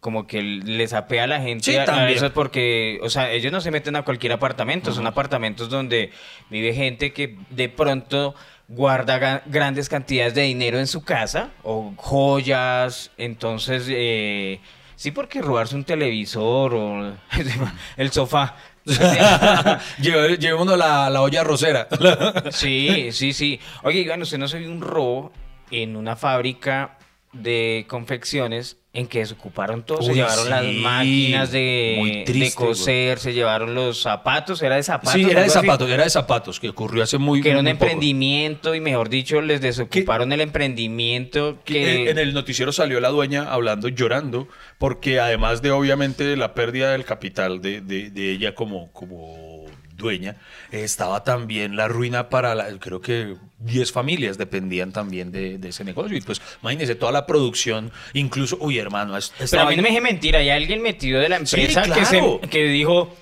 [0.00, 3.60] como que les apea a la gente Sí, a- eso porque, o sea, ellos no
[3.60, 6.10] se meten a cualquier apartamento, son apartamentos donde
[6.48, 8.34] vive gente que de pronto
[8.70, 14.60] guarda grandes cantidades de dinero en su casa o joyas, entonces eh,
[14.94, 17.12] sí porque robarse un televisor o
[17.96, 18.54] el sofá.
[20.00, 21.88] Llevémonos la, la olla rosera.
[22.50, 23.60] Sí, sí, sí.
[23.82, 25.32] Oye, Iván, ¿usted no se vio un robo
[25.70, 26.96] en una fábrica
[27.32, 30.02] de confecciones en que se ocuparon todo?
[30.02, 35.12] se llevaron las máquinas de, triste, de coser, se llevaron los zapatos, era de zapatos.
[35.12, 35.54] Sí, era de así?
[35.54, 37.70] zapatos, era de zapatos, que ocurrió hace muy Que era un poco.
[37.70, 42.02] emprendimiento y mejor dicho, les desocuparon el emprendimiento que...
[42.02, 44.48] En, en el noticiero salió la dueña hablando, llorando,
[44.78, 49.59] porque además de obviamente la pérdida del capital de, de- de ella como, como
[50.00, 50.36] dueña,
[50.72, 55.84] estaba también la ruina para, la- creo que 10 familias dependían también de, de ese
[55.84, 56.16] negocio.
[56.16, 59.82] Y pues imagínense toda la producción, incluso, uy hermano, es- Pero estaba a mí no
[59.82, 63.14] me deje mentir, hay alguien metido de la Sí, empresa que, se, que dijo...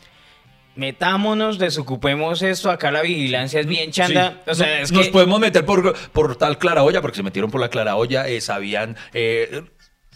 [0.76, 4.42] Metámonos, desocupemos esto, acá la vigilancia es bien chanda.
[4.44, 4.50] Sí.
[4.52, 5.12] O sea, es nos que...
[5.12, 8.40] podemos meter por, por tal clara olla, porque se metieron por la clara olla, eh,
[8.40, 9.62] sabían, eh,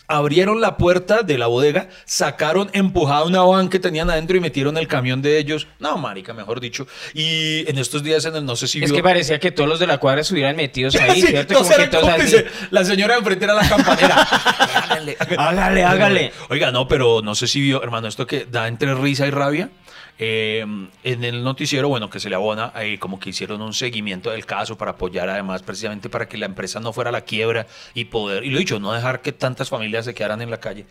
[0.09, 4.77] abrieron la puerta de la bodega, sacaron empujada una van que tenían adentro y metieron
[4.77, 5.67] el camión de ellos.
[5.79, 6.87] No, marica, mejor dicho.
[7.15, 9.69] Y en estos días, en el, no sé si Es vio- que parecía que todos
[9.69, 11.55] los de la cuadra estuvieran metidos ahí, Sí, ¿cierto?
[11.55, 12.13] todos Como que eran todos así.
[12.33, 12.45] cómplices.
[12.71, 14.15] La señora de enfrente era la campanera.
[14.23, 16.33] hágale, Hágale, hágale.
[16.51, 19.71] Oiga, no, pero no sé si vio, hermano, esto que da entre risa y rabia.
[20.19, 20.65] Eh,
[21.03, 24.47] en el noticiero, bueno, que se le abona, eh, como que hicieron un seguimiento del
[24.47, 28.05] caso para apoyar, además, precisamente para que la empresa no fuera a la quiebra y
[28.05, 30.87] poder, y lo dicho, no dejar que tantas familias se quedaran en la calle.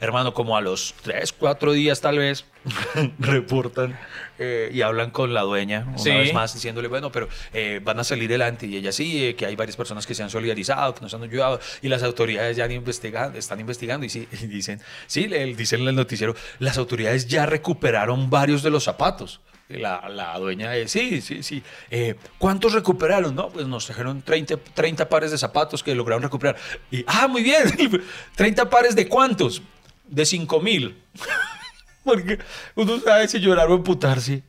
[0.00, 2.46] Hermano, como a los tres, cuatro días tal vez,
[3.18, 3.98] reportan
[4.38, 6.10] eh, y hablan con la dueña, una Sí.
[6.10, 8.66] vez más, diciéndole, bueno, pero eh, van a salir adelante.
[8.66, 11.22] Y ella sí, eh, que hay varias personas que se han solidarizado, que nos han
[11.22, 14.06] ayudado, y las autoridades ya han investigado, están investigando.
[14.06, 18.62] Y, sí, y dicen, sí, le, dicen en el noticiero, las autoridades ya recuperaron varios
[18.62, 19.40] de los zapatos.
[19.68, 21.62] La, la dueña de, sí, sí, sí.
[21.92, 23.36] Eh, ¿Cuántos recuperaron?
[23.36, 26.56] No, pues nos trajeron 30, 30 pares de zapatos que lograron recuperar.
[26.90, 27.62] Y, ah, muy bien.
[28.36, 29.62] ¿30 pares de cuántos?
[30.10, 30.96] De 5 mil.
[32.04, 32.38] Porque
[32.74, 34.42] uno sabe si llorar o emputarse.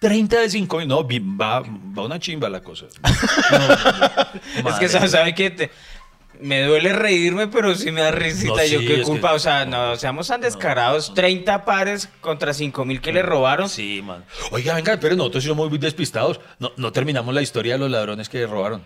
[0.00, 0.88] 30 de 5 mil.
[0.88, 2.86] No, va, va una chimba la cosa.
[3.50, 3.68] No, no,
[4.62, 4.70] no.
[4.70, 5.50] Es que, ¿sabe, sabe qué?
[5.50, 5.70] Te-
[6.40, 8.64] me duele reírme, pero sí me da risita.
[8.64, 9.30] Yo qué culpa.
[9.30, 11.12] que- O sea, no seamos tan descarados.
[11.14, 13.68] 30 pares contra 5 mil que le robaron.
[13.68, 14.24] Sí, man.
[14.52, 16.38] Oiga, venga, pero nosotros somos muy despistados.
[16.60, 18.84] No, no terminamos la historia de los ladrones que robaron.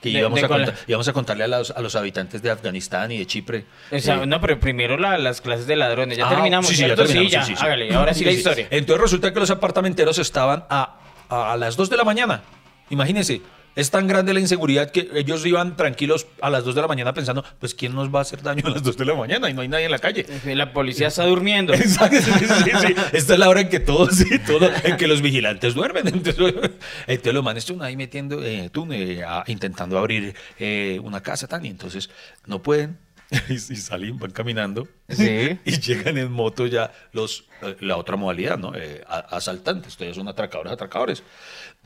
[0.00, 2.50] Que De- íbamos, de a contar- íbamos a contarle a los, a los habitantes de
[2.50, 3.64] Afganistán y de Chipre.
[3.90, 6.18] O sea, Eh, no, pero primero la- las clases de ladrones.
[6.18, 7.64] Ya Ah, terminamos, sí, sí, ya terminamos, ya, sí, sí.
[7.64, 7.94] hágale.
[7.94, 8.68] Ahora sí, la historia.
[8.70, 10.96] Entonces resulta que los apartamenteros estaban a,
[11.28, 12.42] a las 2 de la mañana.
[12.90, 13.40] Imagínense,
[13.76, 17.12] es tan grande la inseguridad que ellos iban tranquilos a las 2 de la mañana
[17.12, 19.50] pensando, pues ¿quién nos va a hacer daño a las 2 de la mañana?
[19.50, 20.26] Y no hay nadie en la calle.
[20.46, 21.74] La policía está durmiendo.
[21.74, 22.94] Exacto, sí, sí, sí.
[23.12, 26.08] Esta es la hora en que todos, sí, todo, en que los vigilantes duermen.
[26.08, 26.36] Entonces,
[27.06, 31.64] entonces los manes están ahí metiendo, eh, tú, eh, intentando abrir eh, una casa tan
[31.64, 32.08] y entonces
[32.46, 33.05] no pueden.
[33.48, 35.58] Y, y salen, van caminando Sí.
[35.64, 37.44] y llegan en moto ya los
[37.80, 38.72] la otra modalidad, ¿no?
[38.74, 41.22] Eh, asaltantes, ustedes son atracadores, atracadores.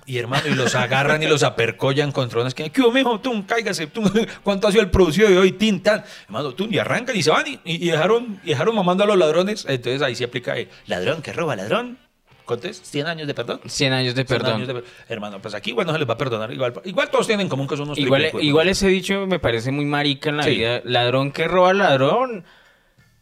[0.07, 3.21] Y hermano, y los agarran y los apercollan contra unas que, ¿qué hubo, mijo?
[3.21, 4.03] Tú, cáigase, tú,
[4.43, 5.53] ¿cuánto ha sido el producido de hoy?
[5.53, 6.03] Tin, tan.
[6.25, 9.19] Hermano, tú, y arrancan y se van y, y dejaron, y dejaron mamando a los
[9.19, 9.65] ladrones.
[9.69, 11.99] Entonces ahí se aplica, eh, ladrón que roba, ladrón.
[12.45, 12.83] ¿Cuánto es?
[12.83, 13.61] ¿100 años de perdón?
[13.67, 14.57] 100 años de 100 perdón.
[14.57, 16.53] años de per- Hermano, pues aquí igual no se les va a perdonar.
[16.53, 18.47] Igual, igual todos tienen en común que son unos Igual, triquicuecos.
[18.49, 20.51] igual ese dicho me parece muy marica en la Sí.
[20.57, 20.81] vida.
[20.85, 22.45] Ladrón que roba ladrón.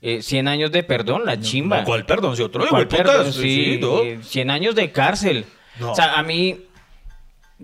[0.01, 1.79] Eh, 100 años de perdón, la chimba.
[1.81, 2.37] No, ¿Cuál perdón?
[2.37, 3.17] Si otro, ¿Cuál perdón?
[3.27, 4.05] putas, Sí, todo.
[4.05, 5.45] eh, 100 años de cárcel.
[5.81, 5.91] No.
[5.93, 6.61] O sea, a mí,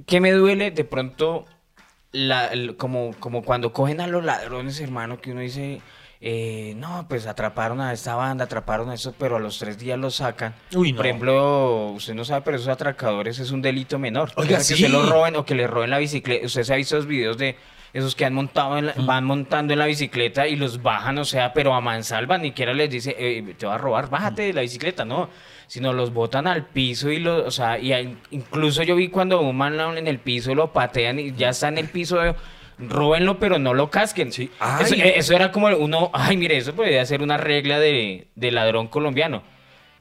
[0.07, 0.71] ¿qué me duele?
[0.73, 1.45] De pronto,
[2.13, 5.81] la- el- como, como cuando cogen a los ladrones, hermano, que uno dice,
[6.27, 9.99] eh, no, pues atraparon a esta banda, atraparon a eso, pero a los tres días
[9.99, 10.55] lo sacan.
[10.75, 10.97] Uy, no.
[10.97, 14.31] Por ejemplo, usted no sabe, pero esos atracadores es un delito menor.
[14.37, 14.75] Oiga, O sea, sí.
[14.75, 16.47] Que se lo roben o que le roben la bicicleta.
[16.47, 17.57] Usted se ha visto los videos de
[17.93, 21.25] esos que han montado en la- van montando en la bicicleta y los bajan, o
[21.27, 24.53] sea, pero a mansalva, ni siquiera les dice, eh, te va a robar, bájate de
[24.55, 25.29] la bicicleta, no,
[25.67, 29.41] sino los botan al piso y lo, o sea, y hay- incluso yo vi cuando
[29.43, 32.19] un man en el piso lo patean y ya está en el piso,
[32.79, 34.33] róbenlo, pero no lo casquen.
[34.33, 34.51] Sí.
[34.81, 38.89] Eso, eso era como uno, ay, mire, eso podría ser una regla de, de ladrón
[38.89, 39.43] colombiano.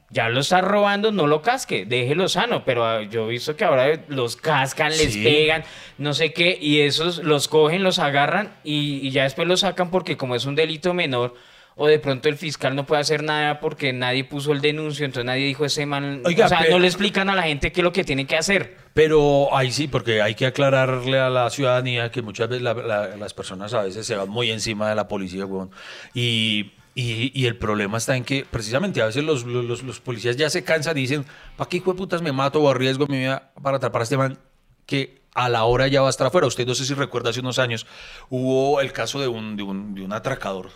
[0.10, 2.64] Ya lo está robando, no lo casque, déjelo sano.
[2.66, 5.24] Pero ah, yo he visto que ahora los cascan, les Sí.
[5.24, 5.64] pegan,
[5.98, 9.90] no sé qué, y esos los cogen, los agarran y, y ya después los sacan
[9.90, 11.34] porque como es un delito menor,
[11.76, 15.26] o de pronto el fiscal no puede hacer nada porque nadie puso el denuncio, entonces
[15.26, 16.22] nadie dijo ese man.
[16.26, 18.26] Oiga, o sea, pero- no le explican a la gente qué es lo que tiene
[18.28, 18.78] que hacer.
[18.94, 23.16] Pero ahí sí, porque hay que aclararle a la ciudadanía que muchas veces la- la-
[23.18, 25.72] las personas a veces se van muy encima de la policía, weón.
[26.14, 30.38] Y, y, y el problema está en que precisamente a veces los, los, los policías
[30.38, 31.26] ya se cansan y dicen,
[31.58, 34.18] ¿para qué hijo de putas me mato o arriesgo mi vida para atrapar a este
[34.18, 34.38] man
[34.86, 36.46] que a la hora ya va a estar afuera?
[36.46, 37.88] Usted no sé si recuerda hace unos años,
[38.30, 40.70] hubo el caso de un, de un, de un atracador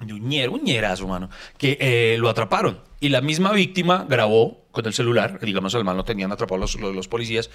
[0.00, 2.80] de un ñero, un ñerazo, mano, que eh, lo atraparon.
[3.00, 6.76] Y la misma víctima grabó con el celular, digamos, al mal lo tenían atrapado los,
[6.78, 7.50] los, los policías,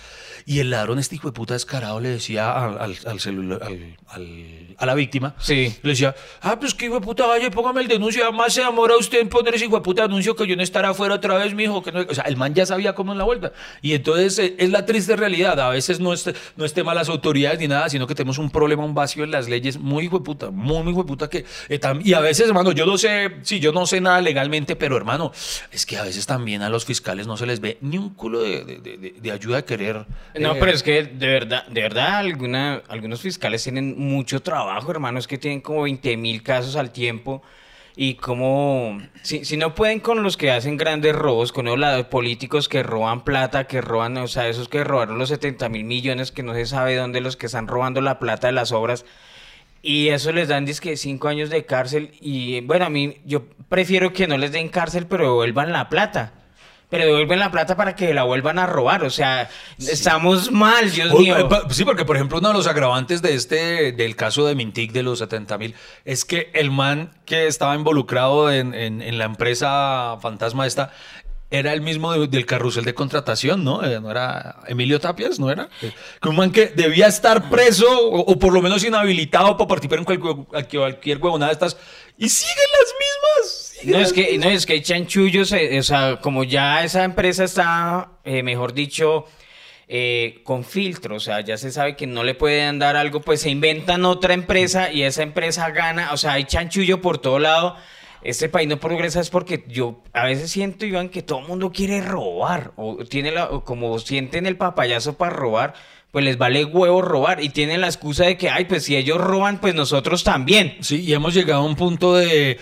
[0.45, 3.62] y el ladrón, este hijo de puta descarado, le decía al, al, al celular,
[4.07, 5.73] al- a la víctima, Sí.
[5.83, 8.97] le decía, ah, pues que hijo de puta, vaya, póngame el denuncio, además se demora
[8.97, 11.53] usted en poner ese hijo de puta anuncio que yo no estará afuera otra vez,
[11.53, 12.01] mijo, que no...
[12.01, 13.53] O sea, el man ya sabía cómo es la vuelta.
[13.81, 16.95] Y entonces eh, es la triste realidad, a veces no es, no es tema de
[16.95, 20.05] las autoridades ni nada, sino que tenemos un problema, un vacío en las leyes muy
[20.05, 21.45] hijo de puta, muy, muy hijo de puta que...
[21.69, 24.75] eh, tam- y a veces, hermano, yo no sé, sí, yo no sé nada legalmente,
[24.75, 25.31] pero hermano,
[25.71, 28.41] es que a veces también a los fiscales no se les ve ni un culo
[28.41, 30.06] de, de- de- ayuda de querer...
[30.39, 34.91] No, eh, pero es que de verdad, de verdad, alguna, algunos fiscales tienen mucho trabajo,
[34.91, 35.19] hermano.
[35.19, 37.41] Es que tienen como 20 mil casos al tiempo.
[37.95, 42.67] Y como, si, si no pueden con los que hacen grandes robos, con los políticos
[42.67, 46.41] que roban plata, que roban, o sea, esos que robaron los 70 mil millones, que
[46.41, 49.06] no se sabe dónde, los que están robando la plata de las obras.
[49.84, 52.12] Y eso les dan, que cinco años de cárcel.
[52.19, 56.34] Y bueno, a mí, yo prefiero que no les den cárcel, pero devuelvan la plata.
[56.93, 59.03] Pero devuelven la plata para que la vuelvan a robar.
[59.03, 61.36] O sea, estamos mal, Dios O- mío.
[61.39, 64.91] eh, Sí, porque por ejemplo uno de los agravantes de este, del caso de Mintic
[64.91, 65.73] de los 70 mil,
[66.06, 70.91] es que el man que estaba involucrado en, en- en la empresa fantasma esta,
[71.49, 73.84] era el mismo de- del carrusel de contratación, ¿no?
[73.84, 75.69] Eh, ¿No era Emilio Tapias, no era?
[75.82, 79.67] Eh, Que un man que debía estar preso o, o por lo menos inhabilitado para
[79.67, 80.36] participar en cualquier,
[80.79, 81.75] cualquier huevonada de estas.
[82.19, 83.62] Y siguen las mismas.
[83.85, 87.43] No es que, no es que hay chanchullos, eh, o sea, como ya esa empresa
[87.43, 89.25] está, eh, mejor dicho,
[89.87, 93.41] eh, con filtro, o sea, ya se sabe que no le pueden dar algo, pues
[93.41, 97.75] se inventan otra empresa y esa empresa gana, o sea, hay chanchullo por todo lado.
[98.23, 101.73] Este país no progresa es porque yo a veces siento, Iván, que todo el mundo
[101.73, 105.73] quiere robar, o tiene la, o como sienten el papayazo para robar,
[106.11, 109.19] pues les vale huevo robar y tienen la excusa de que, ay, pues si ellos
[109.19, 110.77] roban, pues nosotros también.
[110.79, 112.59] Sí, y hemos llegado a un punto de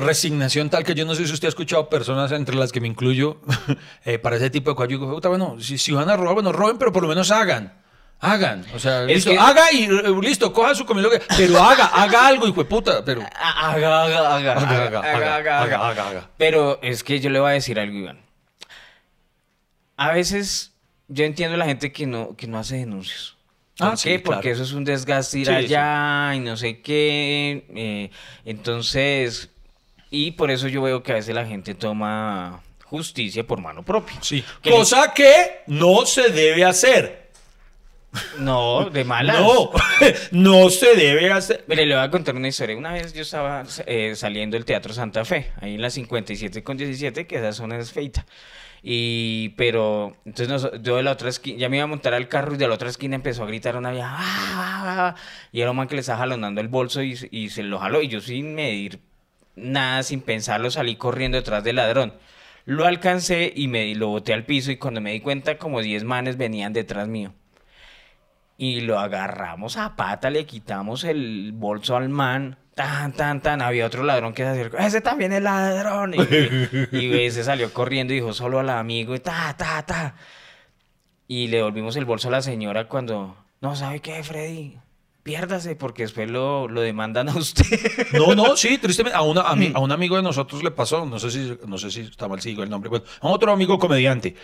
[0.00, 2.88] resignación tal que yo no sé si usted ha escuchado personas entre las que me
[2.88, 3.40] incluyo
[4.04, 4.90] eh, para ese tipo de cosas.
[4.90, 7.30] Yo digo, "Puta, bueno, si, si van a robar, bueno, roben, pero por lo menos
[7.30, 7.78] hagan.
[8.22, 11.08] Hagan, o sea, Es listo, que- haga y eh, listo, coja su comida,
[11.38, 13.22] pero haga, haga algo, hijo de puta, pero...
[13.34, 16.30] Haga, haga, haga, Haga, haga, haga, haga, haga, haga, haga.
[16.36, 18.20] Pero es que yo le voy a decir algo, Iván.
[19.96, 20.74] A veces
[21.08, 23.36] yo entiendo a la gente que no, que no hace denuncios.
[23.78, 23.96] ¿Por Ah, qué?
[23.96, 24.54] sí, Porque claro.
[24.54, 27.66] eso es un desgaste ir Sí, allá y no sé qué.
[27.74, 28.10] eh,
[28.44, 29.50] entonces,
[30.10, 34.16] y por eso yo veo que a veces la gente toma justicia por mano propia.
[34.20, 37.20] Sí, Que cosa que no se debe hacer.
[38.38, 39.38] No, de malas.
[39.40, 39.70] No,
[40.32, 41.64] no se debe hacer.
[41.68, 42.76] Mire, le voy a contar una historia.
[42.76, 46.76] Una vez yo estaba eh, saliendo del Teatro Santa Fe, ahí en la 57 con
[46.76, 48.26] 17, que esa zona es feita.
[48.82, 52.26] Y, pero, entonces nos- yo de la otra esquina, ya me iba a montar al
[52.26, 55.14] carro y de la otra esquina empezó a gritar una vieja, "Ah, ah, ah",
[55.52, 58.02] y era un man que le estaba jalonando el bolso y, y se lo jaló.
[58.02, 58.98] Y yo sin medir
[59.56, 62.14] nada, sin pensarlo, salí corriendo detrás del ladrón.
[62.64, 66.04] Lo alcancé y me lo boté al piso y cuando me di cuenta como 10
[66.04, 67.32] manes venían detrás mío.
[68.56, 72.58] Y lo agarramos a pata, le quitamos el bolso al man.
[72.74, 73.62] Tan, tan, tan.
[73.62, 74.76] Había otro ladrón que se acercó.
[74.76, 76.14] Ese también es ladrón.
[76.14, 79.14] Y, y ese salió corriendo y dijo solo al amigo.
[79.14, 80.14] Y ta, ta, ta.
[81.26, 83.36] Y le volvimos el bolso a la señora cuando.
[83.60, 84.78] No, ¿sabe qué, Freddy?
[85.22, 87.64] Piérdase porque después lo, lo demandan a usted.
[88.14, 89.16] No, no, sí, tristemente.
[89.16, 91.76] A, una, a, mi- a un amigo de nosotros le pasó, no sé si, no
[91.78, 94.34] sé si está mal si digo el nombre, bueno, a otro amigo comediante.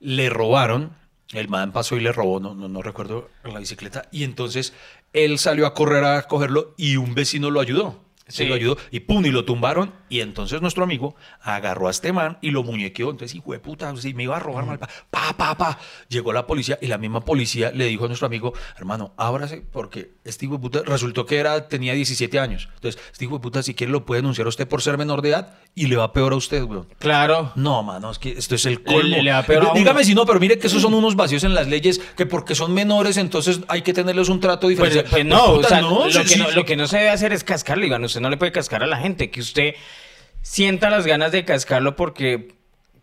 [0.00, 0.92] Le robaron,
[1.32, 4.72] el man pasó y le robó, no, no, no recuerdo, la bicicleta, y entonces
[5.12, 8.04] él salió a correr a cogerlo y un vecino lo ayudó.
[8.28, 8.48] Se Sí.
[8.48, 9.92] lo ayudó y pum, y lo tumbaron.
[10.08, 13.10] Y entonces nuestro amigo agarró a este man y lo muñequeó.
[13.10, 15.78] Entonces, hijo de puta, si me iba a robar mal, pa, pa, pa, pa.
[16.08, 20.10] Llegó la policía y la misma policía le dijo a nuestro amigo, hermano, ábrase, porque
[20.24, 22.68] este hijo de puta resultó que era, tenía 17 años.
[22.74, 25.22] Entonces, este hijo de puta, si quiere, lo puede denunciar a usted por ser menor
[25.22, 26.88] de edad y le va peor a usted, weón.
[26.98, 27.52] Claro.
[27.54, 29.02] No, mano, es que esto es el colmo.
[29.02, 29.72] Le- le va peor a.
[29.74, 32.54] Dígame si no, pero mire que esos son unos vacíos en las leyes que porque
[32.54, 35.10] son menores, entonces hay que tenerles un trato Pues, diferente.
[35.10, 36.54] pues no, o sea, lo, sí, que no, sí.
[36.54, 38.04] lo que no se debe hacer es cascarle, Iván.
[38.16, 39.30] Usted no le puede cascar a la gente.
[39.30, 39.74] Que usted
[40.40, 42.54] sienta las ganas de cascarlo porque,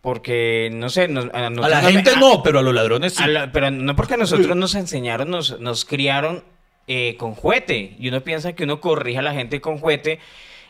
[0.01, 3.21] porque no sé, nos- a, A la gente a- no, pero a los ladrones sí.
[3.23, 6.43] a la- pero no porque nosotros nos enseñaron, nos, nos criaron
[6.87, 7.95] eh, con juguete.
[7.99, 10.19] Y uno piensa que uno corrige a la gente con juguete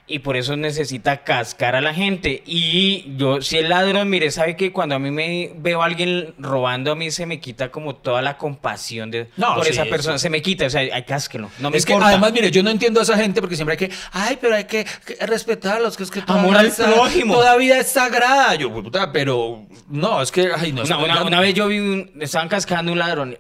[0.06, 2.44] y por eso necesita cascar a la gente.
[2.46, 6.34] Y yo, si el ladrón, mire, sabe que cuando a mí me veo a alguien
[6.38, 9.86] robando, a mí se me quita como toda la compasión de, No, por sí, esa
[9.86, 10.18] persona.
[10.18, 11.50] Se me quita, o sea, hay cásquelo.
[11.60, 13.88] No me es que además, mire, yo no entiendo a esa gente porque siempre hay
[13.88, 17.34] que, ay, pero hay que, que respetarlos, que es que Amor al prójimo.
[17.36, 18.56] Toda vida es sagrada.
[18.56, 20.84] Yo, puta, pero no, es que, ay, no.
[20.84, 23.38] Una, una- no- una vez yo vi un, estaban cascando un ladrón,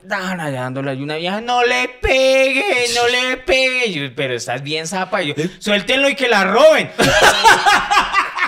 [0.93, 2.63] y una vieja, no le pegue,
[2.95, 3.91] no le pegue.
[3.91, 5.23] Yo, pero estás bien zapa.
[5.23, 6.89] Y yo, suéltenlo y que la roben.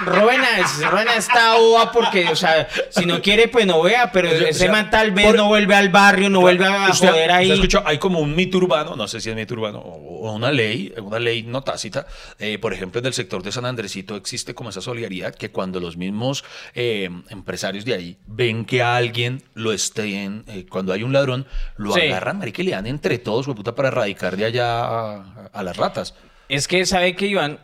[0.05, 4.11] roben a, roben a esta ova porque, o sea, si no quiere, pues no vea,
[4.11, 6.41] pero O sea, ese o sea, man tal vez por- no vuelve al barrio, no
[6.41, 7.51] vuelve a Usted- joder ahí.
[7.51, 10.51] escuchó, hay como un mito urbano, no sé si es mito urbano o o una
[10.51, 12.07] ley, una ley no tácita.
[12.39, 15.79] eh, por ejemplo, en el sector de San Andresito existe como esa solidaridad que cuando
[15.79, 21.03] los mismos eh, empresarios de ahí ven que a alguien lo estén, eh, cuando hay
[21.03, 21.45] un ladrón,
[21.77, 22.01] lo Sí.
[22.01, 25.77] agarran, marica, y le dan entre todos, puta, para erradicar de allá a, a las
[25.77, 26.15] ratas.
[26.49, 27.59] Es que sabe que Iván,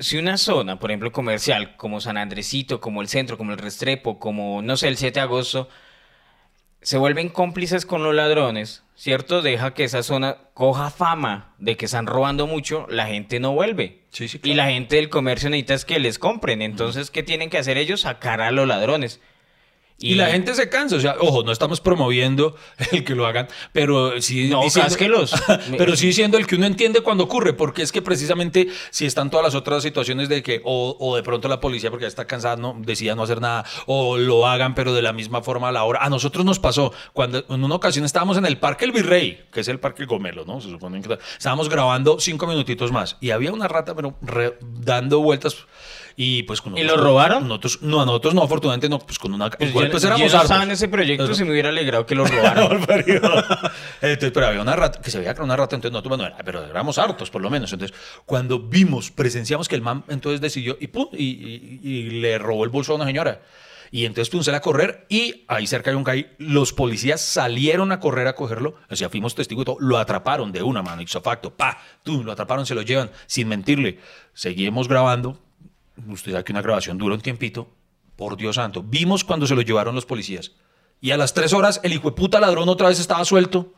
[0.00, 4.18] si una zona, por ejemplo, comercial, como San Andresito, como el centro, como el Restrepo,
[4.18, 5.68] como, no sé, el 7 de agosto,
[6.82, 9.42] se vuelven cómplices con los ladrones, ¿cierto?
[9.42, 14.00] Deja que esa zona coja fama de que están robando mucho, la gente no vuelve.
[14.10, 16.62] Sí, sí, Y la gente del comercio necesita es que les compren.
[16.62, 18.00] Entonces, ¿qué tienen que hacer ellos?
[18.00, 19.20] Sacar a los ladrones.
[20.00, 22.56] Y, la gente se cansa, o sea, ojo, no estamos promoviendo
[22.92, 25.34] el que lo hagan, pero sí No, cásquelos.
[25.78, 29.30] pero sí siendo el que uno entiende cuando ocurre, porque es que precisamente si están
[29.30, 32.26] todas las otras situaciones de que o, o de pronto la policía porque ya está
[32.26, 35.72] cansada no decida no hacer nada o lo hagan pero de la misma forma a
[35.72, 36.00] la hora.
[36.02, 39.60] A nosotros nos pasó cuando en una ocasión estábamos en el Parque El Virrey, que
[39.60, 40.60] es el Parque El Gomelo, ¿no?
[40.62, 45.20] Se supone que estábamos grabando cinco minutitos más y había una rata pero re- dando
[45.20, 45.56] vueltas
[46.22, 47.48] y pues con ¿Y nosotros- lo robaron?
[47.48, 50.08] Nosotros no, a nosotros no, afortunadamente no, pues con una Pues igual, yo, pues yo
[50.08, 50.62] éramos no estaba hartos.
[50.64, 52.68] en ese proyecto Pero- si me hubiera alegrado que lo robaran.
[54.02, 56.34] entonces, pero había una rata, que se veía que era una rata, entonces nosotros, bueno,
[56.44, 57.72] pero éramos hartos por lo menos.
[57.72, 62.38] Entonces, cuando vimos, presenciamos que el man entonces decidió y pum, y, y- y le
[62.38, 63.40] robó el bolso a una señora.
[63.92, 66.30] Y entonces puse a correr y ahí cerca hay un caí.
[66.38, 68.76] Los policías salieron a correr a cogerlo.
[68.88, 69.76] O sea, fuimos testigos y todo.
[69.80, 71.50] Lo atraparon de una mano, ipso facto.
[71.56, 73.98] Pa, tú, lo atraparon, se lo llevan sin mentirle.
[74.32, 75.40] Seguimos grabando.
[76.08, 77.68] Usted sabe que una grabación dura un tiempito.
[78.16, 78.82] Por Dios santo.
[78.82, 80.52] Vimos cuando se lo llevaron los policías.
[81.00, 83.72] Y a las tres horas, el hijo de puta ladrón otra vez estaba suelto.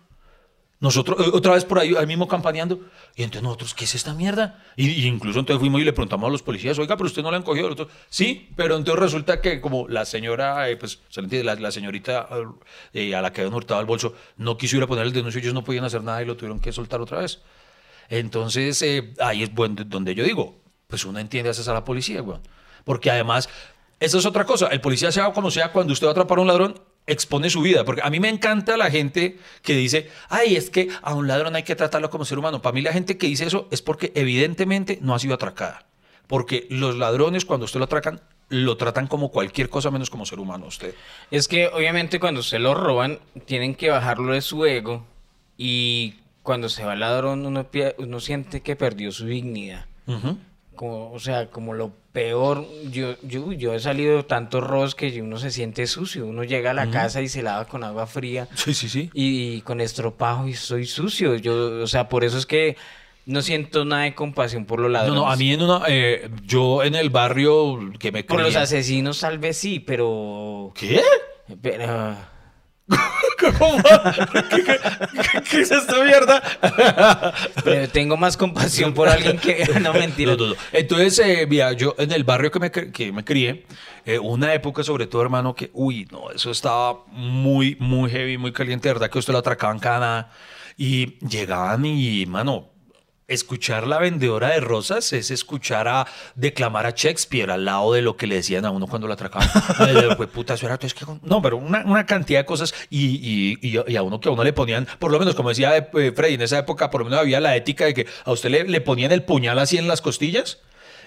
[0.83, 2.81] Nosotros, eh, otra vez por ahí, ahí mismo campaneando.
[3.15, 4.65] Y entonces nosotros, ¿qué es esta mierda?
[4.75, 7.31] Y, y incluso entonces fuimos y le preguntamos a los policías, oiga, pero usted no
[7.31, 7.89] la han cogido.
[8.09, 12.29] Sí, pero entonces resulta que como la señora, eh, pues, se entiende, la, señorita
[12.93, 15.41] eh, a la que habían hurtado el bolso, no quiso ir a poner el denuncio,
[15.41, 17.43] ellos no podían hacer nada y lo tuvieron que soltar otra vez.
[18.09, 20.62] Entonces, eh, ahí es donde yo digo,
[20.93, 22.43] pues uno entiende a a la policía, weón.
[22.85, 23.49] Porque además,
[23.99, 24.67] eso es otra cosa.
[24.67, 27.63] El policía, sea como sea, cuando usted va a atrapar a un ladrón, expone su
[27.63, 27.83] vida.
[27.87, 31.57] Porque a mí me encanta la gente que dice, ay, es que a un ladrón
[31.57, 32.61] hay que tratarlo como ser humano.
[32.61, 35.87] Para mí la gente que dice eso es porque evidentemente no ha sido atracada.
[36.27, 40.41] Porque los ladrones, cuando usted lo atracan, lo tratan como cualquier cosa menos como ser
[40.41, 40.95] humano usted.
[41.31, 45.07] Es que obviamente cuando se lo roban, tienen que bajarlo de su ego
[45.57, 49.87] y cuando se va el ladrón uno, uno siente que perdió su dignidad.
[50.75, 55.21] Como, o sea, como lo peor, yo, yo, yo he salido de tantos robos que
[55.23, 56.27] uno se siente sucio.
[56.27, 59.11] Uno llega a la casa y se lava con agua fría Sí, sí, sí.
[59.15, 61.37] y, con estropajo y soy sucio.
[61.37, 62.77] Yo, o sea, por eso es que
[63.27, 65.23] no siento nada de compasión por los No, ladrones.
[65.23, 69.21] no, a mí en una, eh, yo en el barrio que me Por los asesinos
[69.21, 70.73] tal vez sí, pero...
[70.75, 71.01] ¿Qué?
[71.61, 72.17] pero
[73.59, 73.83] ¿Cómo?
[74.51, 76.43] ¿Qué, qué- qué es esta mierda?
[77.65, 79.65] pero tengo más compasión por alguien que...
[79.81, 80.33] No, mentira.
[80.33, 80.55] No, no, no.
[80.73, 83.67] Entonces, eh, mira, yo en el barrio que me, que me crié,
[84.05, 88.53] eh, una época sobre todo, hermano, que, uy, no, eso estaba muy, muy heavy, muy
[88.53, 90.31] caliente, de verdad que usted lo atracaban cada.
[90.77, 92.71] Y llegaban y, mano,
[93.33, 98.17] escuchar la vendedora de rosas es escuchar a declamar a Shakespeare al lado de lo
[98.17, 99.49] que le decían a uno cuando lo atracaban.
[100.17, 103.59] Fue puta, eso era- es que- no, pero una, una cantidad de cosas y, y-
[103.77, 106.13] y- y a uno que a uno le ponían, por lo menos como decía eh,
[106.15, 108.65] Freddy, en esa época por lo menos había la ética de que a usted le,
[108.65, 110.59] le ponían el puñal así en las costillas.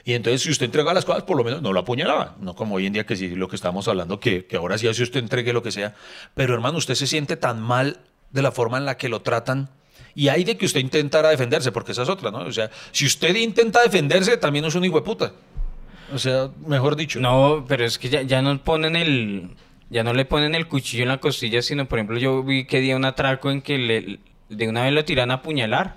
[0.08, 2.36] Y entonces, si usted entrega las cosas, por lo menos no lo apuñalaba.
[2.40, 4.88] No como hoy en día que sí, lo que estamos hablando, que, que ahora sí,
[4.94, 5.96] si usted entregue lo que sea.
[6.36, 7.98] Pero hermano, usted se siente tan mal
[8.30, 9.70] de la forma en la que lo tratan.
[10.16, 12.40] Y hay de que usted intentara defenderse, porque esa es otra, ¿no?
[12.40, 15.34] O sea, si usted intenta defenderse, también es un hijo de puta.
[16.14, 17.20] O sea, mejor dicho.
[17.20, 19.50] No, pero es que ya, ya no ponen el.
[19.90, 22.80] Ya no le ponen el cuchillo en la costilla, sino, por ejemplo, yo vi que
[22.80, 25.96] día un atraco en que le, de una vez lo tiran a apuñalar.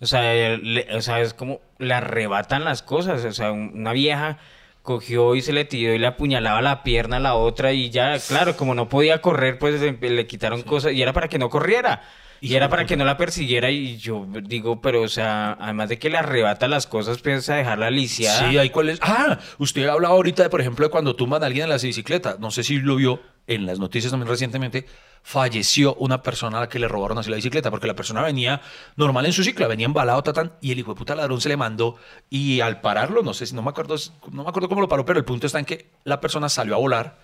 [0.00, 0.22] O sea,
[0.56, 3.24] le- o sea, es como le arrebatan las cosas.
[3.24, 4.38] O sea, un- una vieja
[4.82, 8.18] cogió y se le tiró y le apuñalaba la pierna a la otra y ya,
[8.18, 11.48] claro, como no podía correr, pues le, le quitaron cosas y era para que no
[11.48, 12.02] corriera.
[12.44, 15.98] Y era para que no la persiguiera y yo digo, pero o sea, además de
[15.98, 18.50] que le arrebata las cosas, piensa dejarla lisiada.
[18.50, 18.98] Sí, hay cuál es.
[19.00, 22.36] Ah, usted hablaba ahorita de, por ejemplo, de cuando tumban a alguien en la bicicleta.
[22.38, 24.84] No sé si lo vio en las noticias también recientemente.
[25.22, 28.60] Falleció una persona a la que le robaron así la bicicleta porque la persona venía
[28.96, 31.56] normal en su cicla, venía embalado, tatán, y el hijo de puta ladrón se le
[31.56, 31.96] mandó.
[32.28, 33.96] Y al pararlo, no sé si no me acuerdo,
[34.32, 36.74] no me acuerdo cómo lo paró, pero el punto está en que la persona salió
[36.74, 37.16] a volar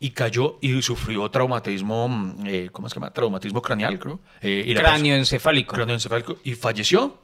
[0.00, 3.10] y cayó y sufrió traumatismo, mm, eh, ¿cómo se llama?
[3.10, 4.20] Traumatismo craneal, creo.
[4.40, 5.74] Eh, y la Cráneo encefálico.
[5.74, 7.18] cráneo encefálico y falleció.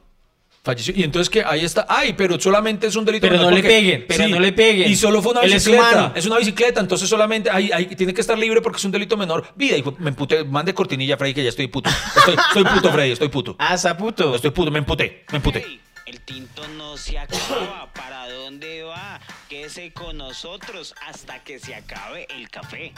[0.61, 0.95] Falleció.
[0.97, 1.85] Y entonces que ahí está.
[1.87, 3.27] Ay, pero solamente es un delito.
[3.27, 4.89] Pero no le peguen, pero no le peguen.
[4.89, 6.11] Y solo fue una Él es bicicleta.
[6.15, 9.15] Es, una bicicleta, entonces solamente ahí, ahí tiene que estar libre porque es un delito
[9.15, 9.45] menor.
[9.55, 10.43] Vida, hijo, me emputé.
[10.43, 11.91] Mande cortinilla, Freddy, que ya estoy puto.
[12.17, 13.55] Estoy, estoy puto, Freddy, estoy puto.
[13.67, 14.35] Ah, saputo.
[14.35, 15.63] Estoy puto, me emputé, me emputé.
[16.05, 17.91] El tinto no se acaba.
[17.93, 19.19] ¿Para dónde va?
[19.49, 22.93] Quédese con nosotros hasta que se acabe el café.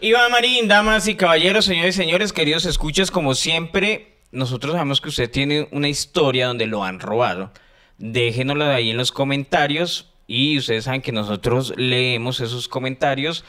[0.00, 5.08] Iván Marín, damas y caballeros, señores y señores, queridos escuchas, como siempre, nosotros sabemos que
[5.08, 7.50] usted tiene una historia donde lo han robado.
[7.96, 13.44] Déjenosla ahí en los comentarios y ustedes saben que nosotros leemos esos comentarios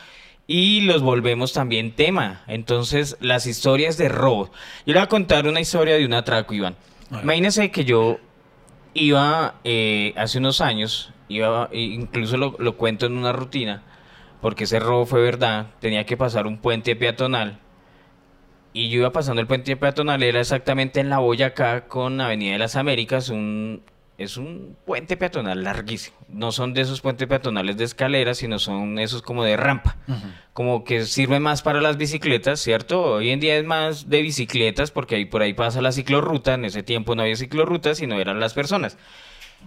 [0.47, 2.43] y los volvemos también tema.
[2.47, 4.45] Entonces, las historias de robo.
[4.85, 6.75] Yo le voy a contar una historia de un atraco, Iván.
[7.11, 8.19] Imagínense que yo
[8.93, 13.83] iba eh, hace unos años, iba, e incluso lo, lo cuento en una rutina,
[14.41, 17.59] porque ese robo fue verdad, tenía que pasar un puente peatonal.
[18.73, 22.59] Y yo iba pasando el puente peatonal, era exactamente en la Boyacá con Avenida de
[22.59, 23.81] las Américas, un,
[24.17, 26.17] es un puente peatonal larguísimo.
[26.27, 29.97] No son de esos puentes peatonales de escalera, sino son esos como de rampa.
[30.53, 33.03] Como que sirve más para las bicicletas, ¿cierto?
[33.03, 36.55] Hoy en día es más de bicicletas porque ahí por ahí pasa la ciclorruta.
[36.55, 38.97] En ese tiempo no había ciclorruta, sino eran las personas.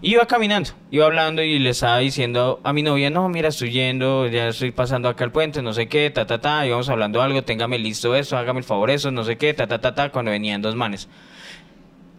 [0.03, 4.27] Iba caminando, iba hablando y le estaba diciendo a mi novia, no, mira, estoy yendo,
[4.29, 7.43] ya estoy pasando acá el puente, no sé qué, ta, ta, ta, íbamos hablando algo,
[7.43, 10.31] téngame listo eso, hágame el favor eso, no sé qué, ta, ta, ta, ta, cuando
[10.31, 11.09] venían dos manes.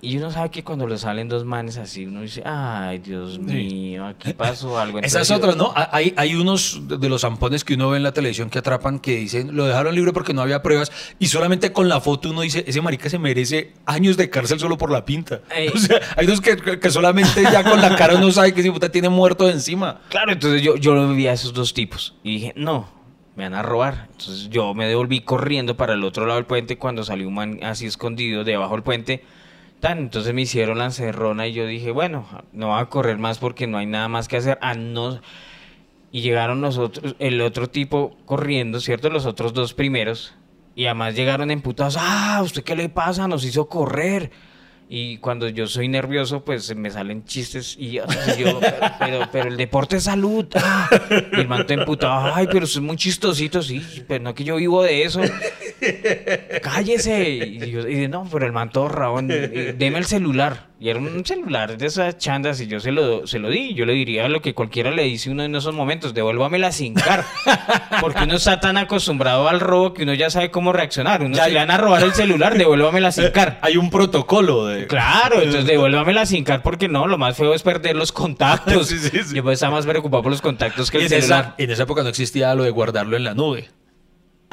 [0.04, 4.08] Y uno sabe que cuando le salen dos manes así, uno dice, ay, Dios mío,
[4.08, 4.97] aquí pasó algo.
[4.97, 5.74] Esa es Entonces, otra, ¿no?
[5.76, 9.18] Hay, hay unos de los zampones que uno ve en la televisión que atrapan que
[9.18, 12.64] dicen, lo dejaron libre porque no había pruebas y solamente con la foto uno dice,
[12.68, 15.41] ese marica se merece años de cárcel solo por la pinta.
[15.56, 15.70] Ey.
[15.70, 18.72] O sea, hay dos que, que solamente ya con la cara uno sabe que ese
[18.72, 20.02] puta tiene muerto de encima.
[20.10, 22.89] Claro, entonces yo, yo lo vi a esos dos tipos y dije, no,
[23.36, 24.08] me van a robar.
[24.12, 27.60] Entonces yo me devolví corriendo para el otro lado del puente cuando salió un man
[27.62, 29.24] así escondido debajo del puente.
[29.84, 33.68] Entonces me hicieron la encerrona y yo dije, bueno, no voy a correr más porque
[33.68, 34.58] no hay nada más que hacer.
[34.62, 35.20] Ah, no.
[36.12, 39.10] Y llegaron los otros, el otro tipo corriendo, ¿cierto?
[39.10, 40.36] Los otros dos primeros.
[40.76, 41.98] Y además llegaron emputados.
[42.00, 43.28] Ah, ¿usted qué le pasa?
[43.28, 44.32] Nos hizo correr.
[44.94, 48.04] Y cuando yo soy nervioso, pues me salen chistes y yo,
[49.32, 50.46] pero, el deporte es salud.
[50.56, 50.90] ah.
[51.32, 52.34] Y el man emputado.
[52.36, 53.82] Ay, pero es muy chistosito, sí.
[54.06, 55.22] Pero no que yo vivo de eso.
[56.62, 57.30] Cállese.
[57.32, 59.28] Y yo, y no, pero el man todo rabón.
[59.28, 60.70] Deme el celular.
[60.80, 63.76] Y era un celular de esas chandas y yo se lo, se lo di.
[63.76, 66.16] Yo le diría lo que cualquiera le dice uno en esos momentos.
[66.16, 67.24] Devuélvamela sin car.
[68.02, 71.22] Porque uno está tan acostumbrado al robo que uno ya sabe cómo reaccionar.
[71.22, 73.60] Uno Ya- si le van a robar el celular, devuélvamela sin car.
[73.62, 74.88] Hay un protocolo de...
[74.88, 78.88] Claro, entonces devuélvamela sin car porque no, lo más feo es perder los contactos.
[78.92, 79.36] Sí, sí, sí.
[79.36, 81.44] Yo pues estaba más preocupado por los contactos que Y el en, celular.
[81.46, 83.70] esa, en esa época no existía lo de guardarlo en la nube.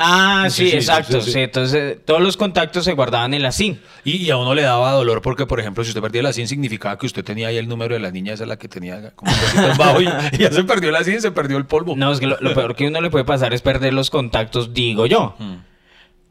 [0.00, 1.20] Ah, Sí, sí, sí, exacto.
[1.20, 3.78] sí, entonces todos los contactos se guardaban en la SIM.
[4.04, 6.46] Y, y a uno le daba dolor porque, por ejemplo, si usted perdía la SIM,
[6.46, 9.10] significaba que usted tenía ahí el número de la niña, esa es la que tenía
[9.16, 11.96] como un poquito bajo y, y ya se perdió la SIM, se perdió el polvo.
[11.96, 14.72] No, es que lo, lo peor que uno le puede pasar es perder los contactos,
[14.72, 15.34] digo yo.
[15.38, 15.56] Mm.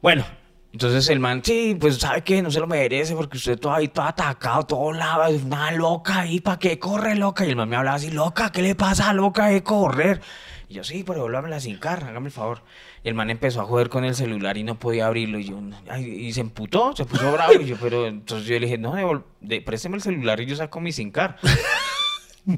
[0.01, 0.25] Bueno,
[0.71, 3.87] entonces el man, sí, pues sabe que no se lo merece porque usted todo ahí,
[3.87, 7.45] todo atacado, todo lado, es una loca ahí, ¿para qué corre loca?
[7.45, 10.21] Y el man me hablaba así, loca, ¿qué le pasa loca de correr?
[10.69, 12.61] Y yo, sí, pero la sin carga, hágame el favor.
[13.07, 15.39] El man empezó a joder con el celular y no podía abrirlo.
[15.39, 17.53] Y yo, ay, y se emputó, se puso bravo.
[17.53, 20.81] Y yo, pero entonces yo le dije, no, de, présteme el celular y yo saco
[20.81, 21.37] mi sin car.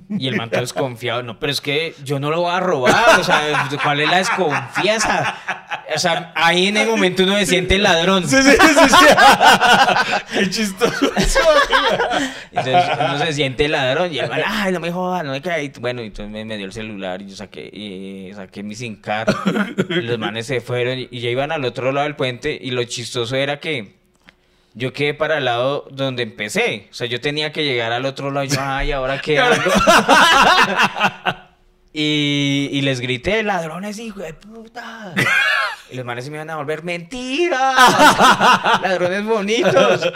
[0.09, 3.19] Y el man todo desconfiado, no, pero es que yo no lo voy a robar,
[3.19, 5.35] o sea, ¿cuál es la desconfianza?
[5.95, 8.27] O sea, ahí en el momento uno se siente ladrón.
[8.27, 9.05] Sí, sí, sí, sí.
[10.39, 11.11] Qué chistoso.
[12.51, 15.71] Entonces uno se siente ladrón y el man, ay, no me jodas, no me cae.
[15.79, 19.33] Bueno, entonces me, me dio el celular y yo saqué, y saqué mi SIM card.
[19.89, 22.71] Y los manes se fueron y, y ya iban al otro lado del puente y
[22.71, 23.98] lo chistoso era que
[24.79, 26.87] yo quedé para el lado donde empecé.
[26.89, 29.71] O sea, yo tenía que llegar al otro lado y yo, ay, ¿ahora qué hago?
[31.93, 35.13] y, y les grité, ladrones, hijo de puta.
[35.91, 37.73] Y los manes se me iban a volver mentira.
[38.81, 40.13] Ladrones bonitos.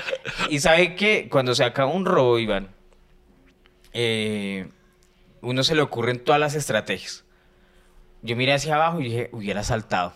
[0.49, 2.69] Y sabe que cuando se acaba un robo, Iván,
[3.91, 4.69] eh,
[5.41, 7.25] uno se le ocurren todas las estrategias.
[8.21, 10.13] Yo miré hacia abajo y dije, hubiera saltado.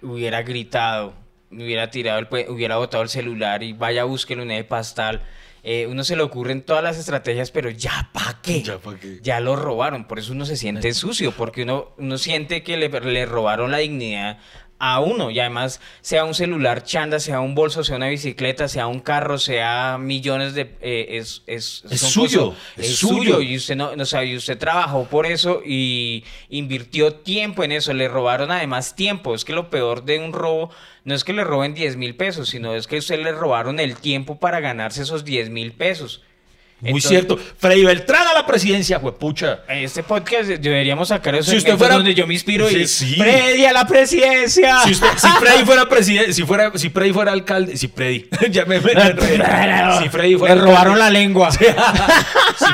[0.00, 1.14] hubiera gritado,
[1.52, 5.22] hubiera tirado el hubiera botado el celular y vaya búsquelo en el pastal.
[5.64, 8.62] Eh, uno se le ocurren todas las estrategias, pero ya para qué.
[8.62, 9.20] Ya pa' qué.
[9.22, 12.88] Ya lo robaron, por eso uno se siente sucio, porque uno, uno siente que le,
[12.88, 14.38] le robaron la dignidad
[14.84, 15.30] a uno.
[15.30, 19.38] Y además, sea un celular chanda, sea un bolso, sea una bicicleta, sea un carro,
[19.38, 20.74] sea millones de...
[20.80, 23.14] eh, es, es, Es suyo, cosas- es es suyo.
[23.36, 23.40] suyo.
[23.42, 27.92] Y usted no, no sabe, y usted trabajó por eso y invirtió tiempo en eso.
[27.92, 29.36] Le robaron además tiempo.
[29.36, 30.70] Es que lo peor de un robo
[31.04, 33.94] no es que le roben 10 mil pesos, sino es que usted le robaron el
[33.96, 36.22] tiempo para ganarse esos 10 mil pesos.
[36.82, 37.38] Muy Entonces- cierto.
[37.58, 39.60] Freddy Beltrán a la presidencia, pucha.
[39.68, 43.14] En este podcast deberíamos sacar esos Si usted fuera- donde yo me inspiro y Sí.
[43.14, 44.80] Freddy a la presidencia.
[44.80, 48.64] Si, usted- si Freddy fuera presidente, si fuera, si Freddy fuera alcalde, si Freddy, ya
[48.64, 48.90] me, me
[50.02, 51.52] si Freddy fuera Me robaron la lengua.
[51.52, 51.64] si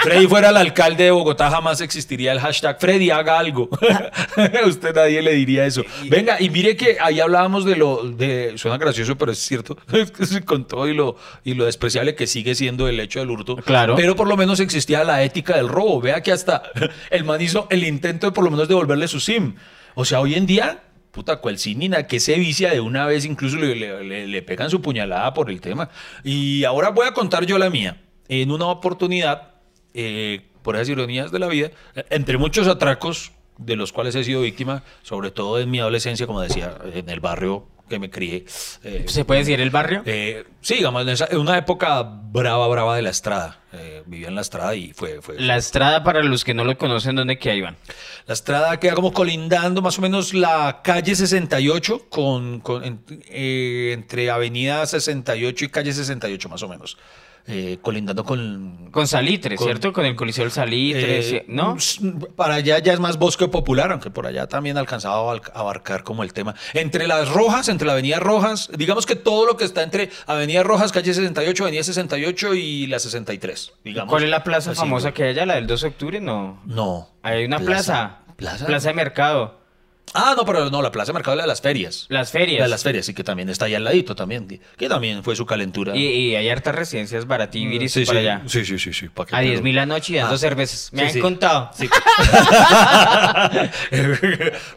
[0.02, 3.68] Freddy fuera el alcalde de Bogotá, jamás existiría el hashtag Freddy haga algo.
[4.66, 5.84] Usted nadie le diría eso.
[6.04, 9.76] Venga, y mire que ahí hablábamos de lo, de, suena gracioso, pero es cierto,
[10.46, 13.56] con todo y lo, y lo despreciable que sigue siendo el hecho del hurto.
[13.56, 13.97] Claro.
[13.98, 16.00] Pero por lo menos existía la ética del robo.
[16.00, 16.62] Vea que hasta
[17.10, 19.56] el man hizo el intento de por lo menos devolverle su SIM.
[19.96, 23.06] O sea, hoy en día, puta, cual sin ni nada, que se vicia de una
[23.06, 25.90] vez, incluso le- le pegan su puñalada por el tema.
[26.22, 28.00] Y ahora voy a contar yo la mía.
[28.28, 29.54] En una oportunidad,
[29.94, 31.70] eh, por esas ironías de la vida,
[32.10, 36.40] entre muchos atracos de los cuales he sido víctima, sobre todo en mi adolescencia, como
[36.40, 38.44] decía, en el barrio que me crié.
[38.84, 40.02] eh, ¿Se puede decir el barrio?
[40.06, 43.60] eh, sí, digamos, en, esa- en una época brava, brava de la estrada.
[43.72, 45.20] Eh, vivía en la estrada y fue...
[45.20, 47.76] fue La estrada, para los que no lo conocen, ¿dónde queda, Iván?
[48.26, 53.90] la estrada queda como colindando más o menos la calle 68 con, con- en- eh,
[53.94, 56.96] entre avenida 68 y calle 68 más o menos.
[57.50, 58.88] Eh, colindando con...
[58.90, 59.92] Con Salitre, Con- ¿cierto?
[59.92, 61.44] Con el Coliseo del Salitre, eh.
[61.48, 61.76] ¿no?
[61.76, 61.98] s-
[62.36, 66.04] Para allá ya es más bosque popular, aunque por allá también alcanzaba a abar- abarcar
[66.04, 66.54] como el tema.
[66.74, 70.62] Entre las Rojas, entre la Avenida Rojas, digamos que todo lo que está entre Avenida
[70.62, 73.72] Rojas, calle 68, Avenida 68 y la 63.
[73.82, 74.80] Digamos, ¿Cuál es la plaza así.
[74.80, 75.46] famosa que hay allá?
[75.46, 76.20] ¿La del 2 de octubre?
[76.20, 76.60] No.
[76.66, 77.08] No.
[77.22, 78.18] Hay una plaza.
[78.36, 78.66] ¿Plaza?
[78.66, 79.58] Plaza de mercado.
[80.14, 82.06] Ah, no, pero no, la Plaza de Mercado la de las ferias.
[82.08, 82.62] Las La ferias.
[82.64, 84.46] de las ferias, sí, que también está ahí al ladito también,
[84.76, 85.96] que también fue su calentura.
[85.96, 88.42] Y, y hay hartas residencias baratíviris sí, para sí, allá.
[88.46, 90.38] sí, sí, sí, sí, pa' qué, A pero- 10 mil la noche y dando Ah.
[90.38, 90.90] cervezas.
[90.92, 91.20] Me Sí, han sí.
[91.20, 91.70] contado.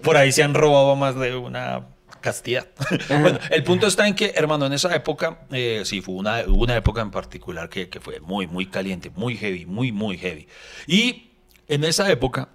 [0.04, 1.88] Por ahí se han robado más de una
[2.20, 2.68] castidad.
[3.10, 6.76] bueno, el punto está en que, hermano, en esa época, eh, sí, fue una, una
[6.76, 10.48] época en particular que, que fue muy, muy caliente, muy heavy, muy, muy heavy.
[10.88, 11.32] Y
[11.68, 12.50] en esa época,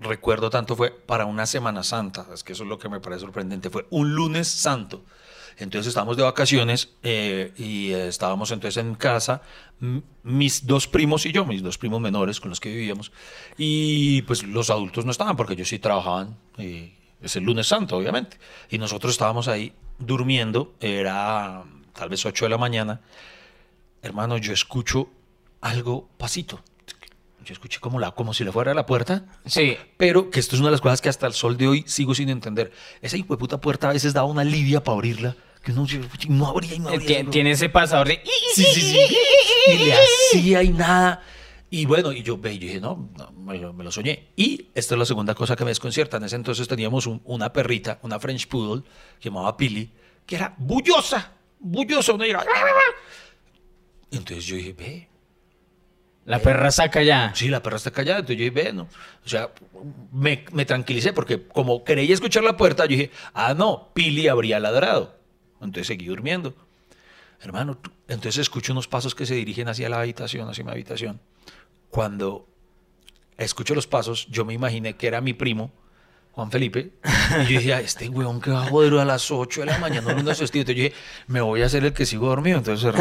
[0.00, 3.20] recuerdo tanto, fue para una Semana Santa, es que eso es lo que me parece
[3.20, 5.02] sorprendente, fue un lunes santo.
[5.58, 9.40] Entonces estábamos de vacaciones eh, y eh, estábamos entonces en casa,
[10.22, 13.10] mis dos primos y yo, mis dos primos menores con los que vivíamos,
[13.56, 16.92] y pues los adultos no estaban porque ellos sí trabajaban, y
[17.22, 18.36] es el lunes santo obviamente,
[18.68, 23.00] y nosotros estábamos ahí durmiendo, era tal vez 8 de la mañana,
[24.02, 25.08] hermano, yo escucho
[25.62, 26.60] algo pasito,
[27.46, 29.76] yo escuché como, la, como si le fuera a la puerta, Sí.
[29.96, 32.14] pero que esto es una de las cosas que hasta el sol de hoy sigo
[32.14, 32.72] sin entender.
[33.00, 35.86] Esa hijo de puta puerta a veces daba una lidia para abrirla, que uno
[36.28, 37.06] no abría y no abría.
[37.20, 37.30] Tien- no.
[37.30, 38.20] Tiene ese pasador de...
[38.54, 39.16] Sí, sí, sí.
[39.72, 41.22] Y le hacía y nada.
[41.70, 44.28] Y bueno, y yo, ve, y yo dije, no, no, me, lo, me lo soñé.
[44.36, 46.16] Y esta es la segunda cosa que me desconcierta.
[46.18, 48.84] En ese entonces teníamos un- una perrita, una French Poodle,
[49.20, 49.90] que llamaba Pili,
[50.24, 52.12] que era bullosa, bullosa.
[52.12, 52.44] Una era...
[54.12, 55.08] Entonces yo dije, ve,
[56.26, 57.32] La perra saca ya.
[57.34, 58.18] Sí, la perra está callada.
[58.18, 58.88] Entonces yo dije, ve, no.
[59.24, 59.50] O sea,
[60.12, 64.58] me, me tranquilicé porque como creía escuchar la puerta, yo dije, ah, no, Pili habría
[64.58, 65.16] ladrado.
[65.60, 66.54] Entonces seguí durmiendo.
[67.40, 71.20] Hermano, entonces escucho unos pasos que se dirigen hacia la habitación, hacia mi habitación.
[71.90, 72.48] Cuando
[73.38, 75.70] escucho los pasos, yo me imaginé que era mi primo,
[76.36, 76.92] Juan Felipe,
[77.44, 80.12] y yo decía, este weón que va a joder a las 8 de la mañana
[80.12, 80.60] no su vestido.
[80.60, 80.94] Entonces yo dije,
[81.28, 82.58] me voy a hacer el que sigo dormido.
[82.58, 82.92] Entonces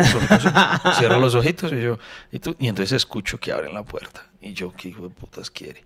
[0.97, 1.99] cierro los ojitos, y yo,
[2.31, 4.31] y, tú, y entonces escucho que abren la puerta.
[4.39, 5.83] Y yo, ¿qué hijo de putas quiere?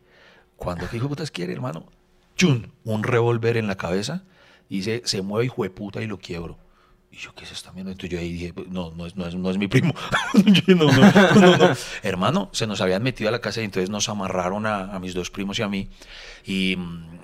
[0.57, 1.87] Cuando qué hijo de putas quiere, hermano?
[2.35, 4.21] Chun, un revólver en la cabeza
[4.69, 6.59] y se, se mueve hijo de puta y lo quiebro.
[7.11, 7.91] Y yo, ¿qué se está viendo?
[7.91, 9.95] Entonces yo ahí dije, no, no es, no es, no es mi primo.
[10.67, 14.67] no, no, no, Hermano, se nos habían metido a la casa y entonces nos amarraron
[14.67, 15.89] a mis dos primos y a mí.
[16.45, 16.77] Y,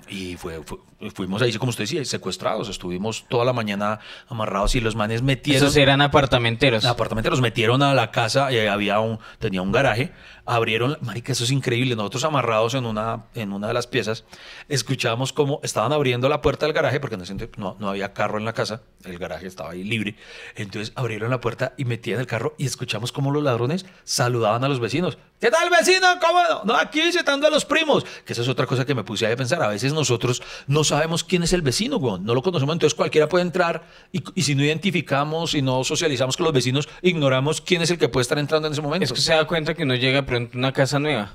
[0.08, 0.60] y fue,
[1.14, 2.68] fuimos ahí, como usted decía, secuestrados.
[2.68, 5.62] Estuvimos toda la mañana amarrados y los manes metieron.
[5.62, 6.84] Esos eran apartamenteros.
[6.84, 10.12] Apartamenteros metieron a la casa y había un, tenía un garaje.
[10.48, 11.96] Abrieron, marica, eso es increíble.
[11.96, 14.24] Nosotros amarrados en una, en una de las piezas,
[14.68, 17.16] escuchábamos cómo estaban abriendo la puerta del garaje, porque
[17.56, 20.16] no, no había carro en la casa, el garaje estaba ahí libre.
[20.54, 24.68] Entonces abrieron la puerta y metían el carro y escuchamos cómo los ladrones saludaban a
[24.68, 25.18] los vecinos.
[25.40, 26.06] ¿Qué tal, vecino?
[26.20, 26.40] ¿Cómo?
[26.64, 28.06] No, aquí visitando a los primos.
[28.24, 29.62] Que esa es otra cosa que me puse a pensar.
[29.62, 31.98] A veces nosotros no sabemos quién es el vecino.
[31.98, 36.36] No lo conocemos, entonces cualquiera puede entrar y, y, si no identificamos y no socializamos
[36.36, 39.04] con los vecinos, ignoramos quién es el que puede estar entrando en ese momento.
[39.04, 41.32] Es que se da cuenta que uno llega pronto a una casa nueva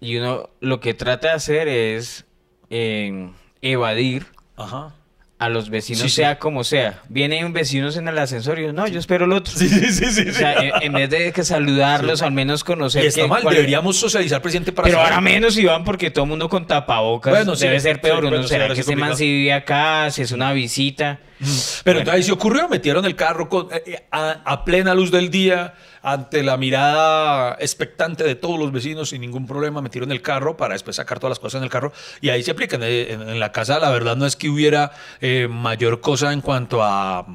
[0.00, 2.24] y uno lo que trata de hacer es
[2.70, 3.30] eh,
[3.62, 4.26] evadir.
[4.56, 4.94] Ajá
[5.38, 7.02] a los vecinos, sea como sea.
[7.08, 9.52] Vienen vecinos en el ascensor y yo, no, yo espero el otro.
[9.54, 10.28] Sí, sí, sí.
[10.28, 13.04] O sea, en, vez de que saludarlos, al menos conocer.
[13.04, 16.48] Y está mal, deberíamos socializar, presidente, para Pero ahora menos, Iván, porque todo el mundo
[16.48, 17.32] con tapabocas.
[17.32, 18.24] Bueno, debe ser peor.
[18.24, 21.20] Uno será que ese man si vive acá, si es una visita.
[21.40, 21.46] Mm.
[21.84, 25.74] Pero entonces, si ocurrió, metieron el carro eh, eh, a plena luz del día
[26.04, 30.74] ante la mirada expectante de todos los vecinos sin ningún problema, metieron el carro para
[30.74, 32.82] después sacar todas las cosas en el carro y ahí se aplican.
[32.82, 36.82] Eh, en, la casa la verdad no es que hubiera eh, mayor cosa en cuanto
[36.82, 37.26] a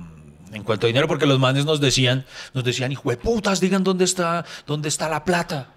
[0.53, 2.25] en cuanto a dinero, porque los manes nos decían,
[2.55, 5.73] nos decían, hijo de putas, digan dónde está, dónde está la plata.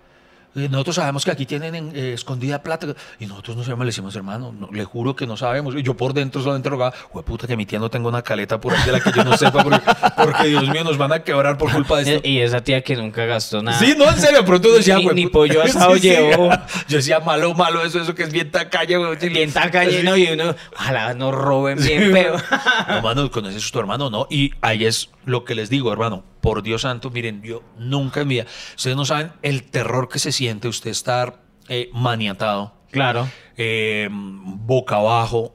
[0.55, 2.89] Nosotros sabemos que aquí tienen eh, escondida plata
[3.19, 5.75] y nosotros no sabemos, le decimos, hermano, le juro que no sabemos.
[5.75, 6.93] Y yo por dentro solamente rogaba,
[7.25, 9.37] puta, que mi tía no tengo una caleta por ahí de la que yo no
[9.37, 9.65] sepa,
[10.17, 12.29] porque, Dios mío, nos van a quebrar por culpa de esto.
[12.29, 13.79] Y esa tía que nunca gastó nada.
[13.79, 16.51] Sí, no, en serio, pronto decía, ni, ni pollo asado llevó.
[16.89, 19.17] Yo decía, malo, malo, eso, eso que es bien tacaña, güey.
[19.31, 20.17] Bien tacaña, ¿no?
[20.17, 22.37] Y uno, ojalá no roben bien feo.
[22.89, 24.27] hermano, conoces a tu hermano, ¿no?
[24.29, 28.29] Y ahí es lo que les digo, hermano, por Dios santo, miren, yo nunca en
[28.29, 32.75] mi vida, ustedes no saben el terror que se siente usted estar eh, maniatado.
[32.91, 33.31] Claro.
[33.57, 35.55] Eh, boca abajo,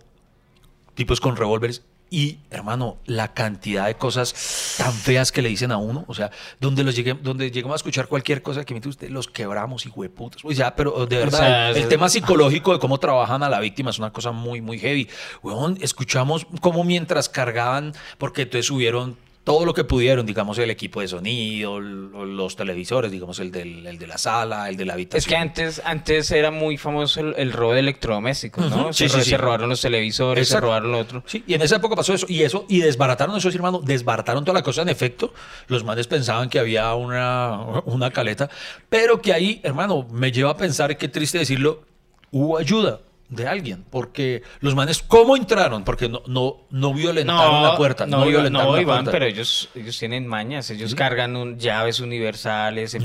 [0.96, 1.84] tipos con revólveres.
[2.10, 6.32] Y, hermano, la cantidad de cosas tan feas que le dicen a uno, o sea,
[6.58, 9.90] donde los llegue, donde llegamos a escuchar cualquier cosa que me usted, los quebramos, y
[9.90, 10.46] hueputas.
[10.46, 14.00] O sea, pero de verdad, el, tema psicológico de cómo trabajan a la víctima es
[14.00, 15.10] una cosa muy, muy heavy.
[15.44, 19.18] Weón, escuchamos cómo mientras cargaban, porque entonces subieron
[19.48, 23.98] todo lo que pudieron, digamos, el equipo de sonido, los televisores, digamos, el, del, el
[23.98, 25.20] de la sala, el de la habitación.
[25.20, 28.92] Es que antes, antes era muy famoso el, robo de electrodomésticos, ¿no?
[28.92, 31.24] se, robaron los televisores, se robaron lo otro.
[31.26, 34.56] Sí, y en esa época pasó eso, y eso, y desbarataron eso, hermano, desbarataron toda
[34.56, 34.82] la cosa.
[34.82, 35.34] En efecto,
[35.68, 38.50] los manes pensaban que había una, una caleta,
[38.90, 41.86] pero que ahí, hermano, me lleva a pensar, qué triste decirlo,
[42.32, 43.00] hubo ayuda
[43.30, 45.84] de alguien, porque los manes, ¿cómo entraron?
[45.84, 48.06] Porque no, no, no violentaron la puerta.
[48.06, 52.96] No, violentaron no, Iván, pero ellos, ellos tienen mañas, ellos cargan un, llaves universales.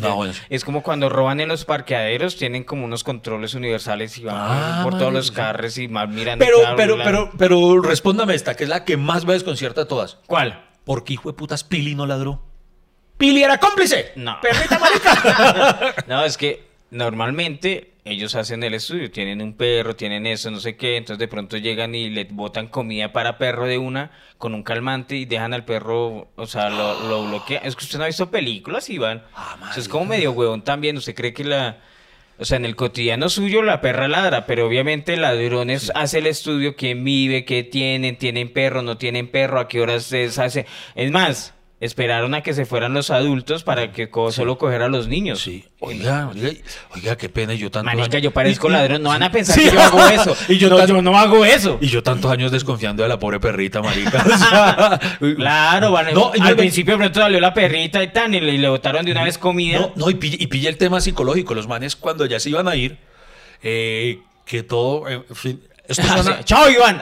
[0.48, 4.80] Es como cuando roban en los parqueaderos, tienen como unos controles universales y van ah,
[4.84, 6.38] por todos los carros y más miran.
[6.38, 10.18] Pero, pero, pero, pero, respóndame esta, que es la que más me desconcierta de todas.
[10.26, 10.64] ¿Cuál?
[10.84, 12.42] Porque hijo de putas Pili no ladró.
[13.16, 14.12] Pili era cómplice.
[14.16, 14.38] No.
[14.40, 15.94] Perrita marica.
[16.06, 20.76] no, es que normalmente ellos hacen el estudio, tienen un perro, tienen eso, no sé
[20.76, 24.64] qué, entonces de pronto llegan y le botan comida para perro de una con un
[24.64, 27.64] calmante y dejan al perro, o sea, lo, lo bloquean.
[27.64, 29.22] Es que usted no ha visto películas, Iván.
[29.34, 31.78] Ah, es como medio huevón también, usted cree que la...
[32.38, 36.74] O sea, en el cotidiano suyo la perra ladra, pero obviamente ladrones hace el estudio,
[36.74, 40.66] quién vive, qué tienen, tienen perro, no tienen perro, a qué horas se hace.
[40.96, 45.08] Es más, esperaron a que se fueran los adultos para que solo coger a los
[45.08, 45.40] niños.
[45.40, 45.64] Sí.
[45.80, 46.50] Oiga, oiga,
[46.94, 47.86] oiga, qué pena, yo tanto.
[47.86, 50.36] Marica, yo parezco ladrón, no van a pensar que yo hago eso.
[50.48, 51.78] y yo no, yo no hago eso.
[51.80, 54.24] Y yo tantos años desconfiando de la pobre perrita, marica.
[55.36, 56.06] claro, van,
[56.40, 59.80] al principio pronto salió la perrita y tan, y le, botaron de una vez comida.
[59.80, 61.52] No, no y, pilla, el tema psicológico.
[61.52, 62.96] Los manes cuando ya se iban a ir,
[63.60, 65.60] eh, que todo, en fin,
[66.44, 67.00] Chao, Iván.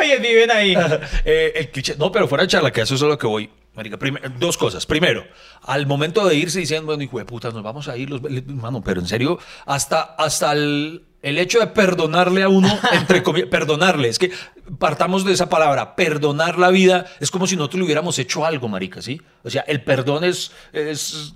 [0.00, 0.74] Oye, viven ahí.
[1.24, 3.50] Eh, no, pero fuera de charla, que eso es lo que voy.
[3.74, 3.98] Marica,
[4.38, 4.86] dos cosas.
[4.86, 5.24] Primero,
[5.62, 8.82] al momento de irse diciendo, bueno, hijo de puta, nos vamos a ir, los, mano,
[8.84, 14.08] pero en serio, hasta, hasta el, El hecho de perdonarle a uno, entre comillas, perdonarle,
[14.08, 14.30] es que
[14.78, 18.68] partamos de esa palabra, perdonar la vida, es como si nosotros le hubiéramos hecho algo,
[18.68, 19.20] marica, ¿sí?
[19.42, 21.34] O sea, el perdón es, es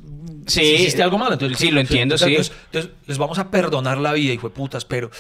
[0.49, 1.35] Sí, si hiciste algo malo.
[1.35, 2.25] Entonces, sí, lo entiendo, sí.
[2.25, 5.11] Entonces, entonces, les vamos a perdonar la vida, hijo de putas, pero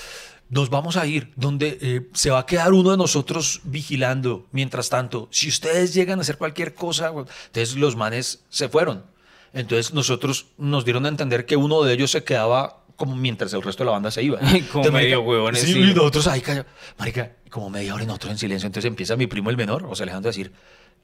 [0.50, 4.46] nos vamos a ir donde eh, se va a quedar uno de nosotros vigilando.
[4.52, 9.04] Mientras tanto, si ustedes llegan a hacer cualquier cosa, entonces los manes se fueron.
[9.52, 13.62] Entonces nosotros nos dieron a entender que uno de ellos se quedaba como mientras el
[13.62, 14.38] resto de la banda se iba.
[14.40, 16.66] Como Entonces, medio huevones, Sí, y nosotros ahí callados.
[16.98, 18.66] Marica, como media hora y nosotros en silencio.
[18.66, 20.52] Entonces empieza mi primo el menor, o sea, Alejandro, a decir,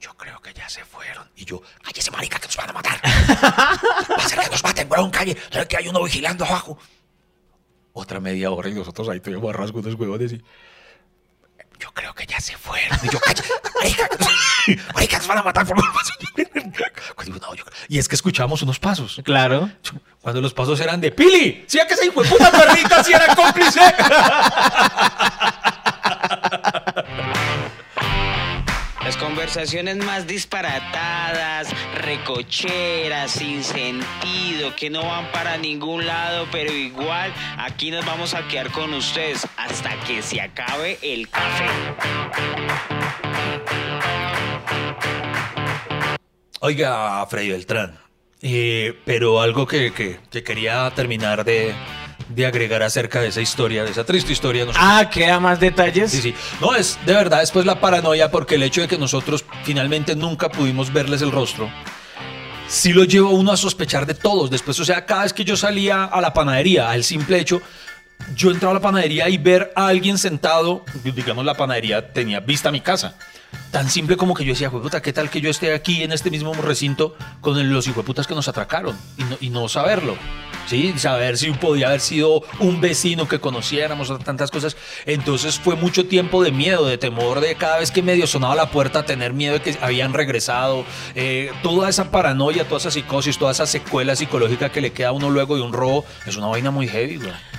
[0.00, 1.28] yo creo que ya se fueron.
[1.36, 3.00] Y yo, cállese, marica, que nos van a matar.
[4.10, 5.36] Va a ser que nos maten, weón, calle.
[5.50, 6.78] ¿Sabes que hay uno vigilando abajo?
[7.96, 10.42] Otra media hora y nosotros ahí todavía rasgo unos huevones y...
[11.78, 12.98] Yo creo que ya se fueron.
[13.02, 13.18] Y yo,
[14.94, 15.76] marica, van a matar por
[17.28, 19.20] no, yo Y es que escuchamos unos pasos.
[19.24, 19.70] Claro.
[20.20, 23.34] Cuando los pasos eran de Pili, ¿sí a que ese hijo puta perrita si era
[23.34, 23.80] cómplice?
[29.04, 31.68] Las conversaciones más disparatadas,
[32.00, 38.48] recocheras, sin sentido, que no van para ningún lado, pero igual aquí nos vamos a
[38.48, 41.66] quedar con ustedes hasta que se acabe el café.
[46.60, 47.98] Oiga, Freddy Beltrán,
[48.40, 51.74] eh, pero algo que, que- que quería terminar de,
[52.28, 54.64] de agregar acerca de esa historia, de esa triste historia.
[54.64, 56.10] nosotros- Ah, ¿queda más detalles?
[56.10, 56.34] Sí, sí.
[56.60, 60.48] No, es de verdad después la paranoia porque el hecho de que nosotros finalmente nunca
[60.50, 61.70] pudimos verles el rostro,
[62.68, 64.50] sí lo lleva uno a sospechar de todos.
[64.50, 67.60] Después, o sea, cada vez que yo salía a la panadería, al simple hecho,
[68.34, 72.70] yo entraba a la panadería y ver a alguien sentado, digamos, la panadería tenía vista
[72.70, 73.16] a mi casa.
[73.70, 76.30] Tan simple como que yo decía, puta, ¿qué tal que yo esté aquí en este
[76.30, 78.96] mismo recinto con los hijueputas que nos atracaron?
[79.18, 80.16] Y no, y no saberlo.
[80.66, 84.76] Sí, saber si podía haber sido un vecino que conociéramos, tantas cosas.
[85.04, 88.70] Entonces fue mucho tiempo de miedo, de temor, de cada vez que medio sonaba la
[88.70, 90.84] puerta, tener miedo de que habían regresado.
[91.14, 95.12] Eh, toda esa paranoia, toda esa psicosis, toda esa secuela psicológica que le queda a
[95.12, 97.53] uno luego de un robo, es una vaina muy heavy, güey.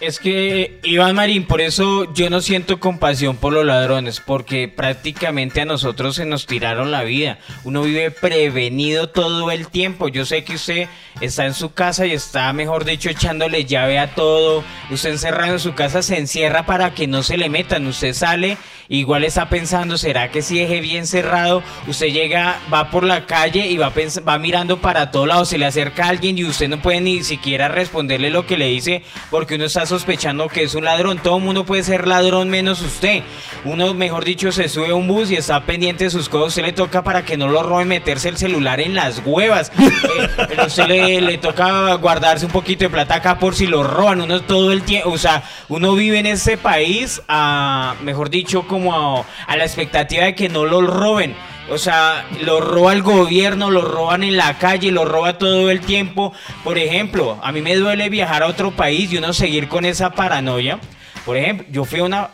[0.00, 5.60] Es que, Iván Marín, por eso yo no siento compasión por los ladrones, porque prácticamente
[5.60, 7.38] a nosotros se nos tiraron la vida.
[7.64, 10.08] Uno vive prevenido todo el tiempo.
[10.08, 10.88] Yo sé que usted
[11.20, 14.64] está en su casa y está, mejor dicho, echándole llave a todo.
[14.90, 17.86] Usted encerrado en su casa se encierra para que no se le metan.
[17.86, 18.56] Usted sale,
[18.90, 21.62] igual está pensando, ¿será que si deje bien cerrado?
[21.86, 23.92] Usted llega, va por la calle y va,
[24.28, 27.68] va mirando para todos lados, se le acerca alguien y usted no puede ni siquiera
[27.68, 31.18] responderle lo que le dice porque uno está sospechando que es un ladrón.
[31.18, 33.22] Todo el mundo puede ser ladrón menos usted.
[33.64, 36.48] Uno, mejor dicho, se sube a un bus y está pendiente de sus cosas.
[36.48, 39.72] Usted le toca para que no lo roben meterse el celular en las huevas.
[40.10, 43.84] Eh, pero usted le, le toca guardarse un poquito de plata acá por si lo
[43.84, 44.20] roban.
[44.22, 48.79] Uno todo el tiempo, o sea, uno vive en este país, a, mejor dicho, como
[48.88, 51.34] a, a la expectativa de que no lo roben.
[51.68, 55.80] O sea, lo roba el gobierno, lo roban en la calle, lo roba todo el
[55.82, 56.32] tiempo.
[56.64, 60.10] Por ejemplo, a mí me duele viajar a otro país y uno seguir con esa
[60.10, 60.80] paranoia.
[61.24, 62.30] Por ejemplo, yo fui a una,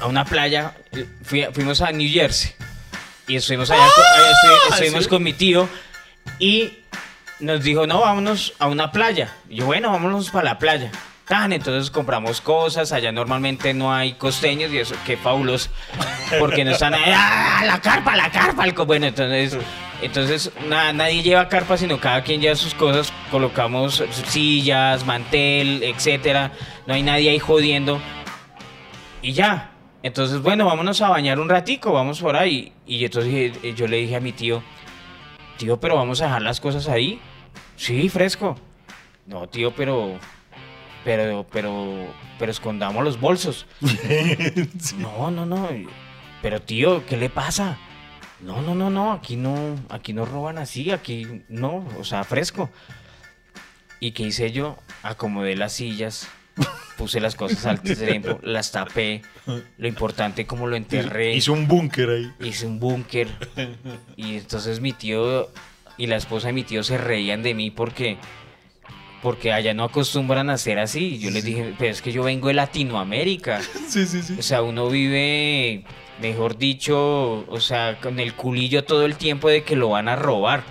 [0.00, 0.74] a una playa,
[1.24, 2.52] fui- fuimos a New Jersey
[3.26, 5.10] y estuvimos allá, con, allá estu- estuvimos sí.
[5.10, 5.68] con mi tío
[6.38, 6.78] y
[7.40, 9.32] nos dijo, no, vámonos a una playa.
[9.48, 10.92] Y yo, bueno, vámonos para la playa.
[11.26, 15.70] Tan, entonces compramos cosas, allá normalmente no hay costeños y eso, qué fabuloso,
[16.38, 18.64] porque no están ¡ah, la carpa, la carpa!
[18.64, 18.84] el co-".
[18.84, 19.56] Bueno, entonces,
[20.02, 26.52] entonces na- nadie lleva carpa, sino cada quien lleva sus cosas, colocamos sillas, mantel, etcétera,
[26.86, 28.00] no hay nadie ahí jodiendo
[29.22, 29.70] y ya.
[30.02, 32.74] Entonces, bueno, vámonos a bañar un ratico, vamos por ahí.
[32.86, 34.62] Y entonces eh, yo le dije a mi tío,
[35.56, 37.18] tío, pero vamos a dejar las cosas ahí.
[37.76, 38.58] Sí, fresco.
[39.26, 40.18] No, tío, pero,
[41.04, 41.94] pero, pero,
[42.38, 43.66] pero escondamos los bolsos.
[44.98, 45.68] No, no, no.
[46.42, 47.78] Pero tío, ¿qué le pasa?
[48.40, 49.12] No, no, no, no.
[49.12, 50.90] Aquí no, aquí no roban así.
[50.90, 52.70] Aquí no, o sea, fresco.
[54.00, 54.76] ¿Y qué hice yo?
[55.02, 56.28] Acomodé las sillas,
[56.98, 59.22] puse las cosas al tiempo, las tapé.
[59.78, 61.34] Lo importante, como lo enterré.
[61.34, 62.32] Hizo un búnker ahí.
[62.40, 63.28] Hice un búnker.
[64.16, 65.48] Y entonces mi tío
[65.96, 68.18] y la esposa de mi tío se reían de mí porque
[69.24, 71.14] porque allá no acostumbran a hacer así.
[71.14, 73.60] Y yo les dije, pero es que yo vengo de Latinoamérica.
[73.88, 74.36] Sí, sí, sí.
[74.38, 75.84] O sea, uno vive,
[76.20, 80.16] mejor dicho, o sea, con el culillo todo el tiempo de que lo van a
[80.16, 80.62] robar.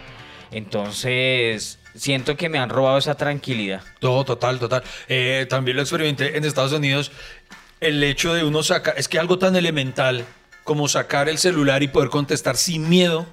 [0.52, 3.82] Entonces, siento que me han robado esa tranquilidad.
[4.00, 4.84] Todo, total, total.
[5.10, 7.12] Eh, también lo experimenté en Estados Unidos.
[7.80, 10.26] El hecho de uno sacar, es que algo tan elemental
[10.64, 13.26] como sacar el celular y poder contestar sin miedo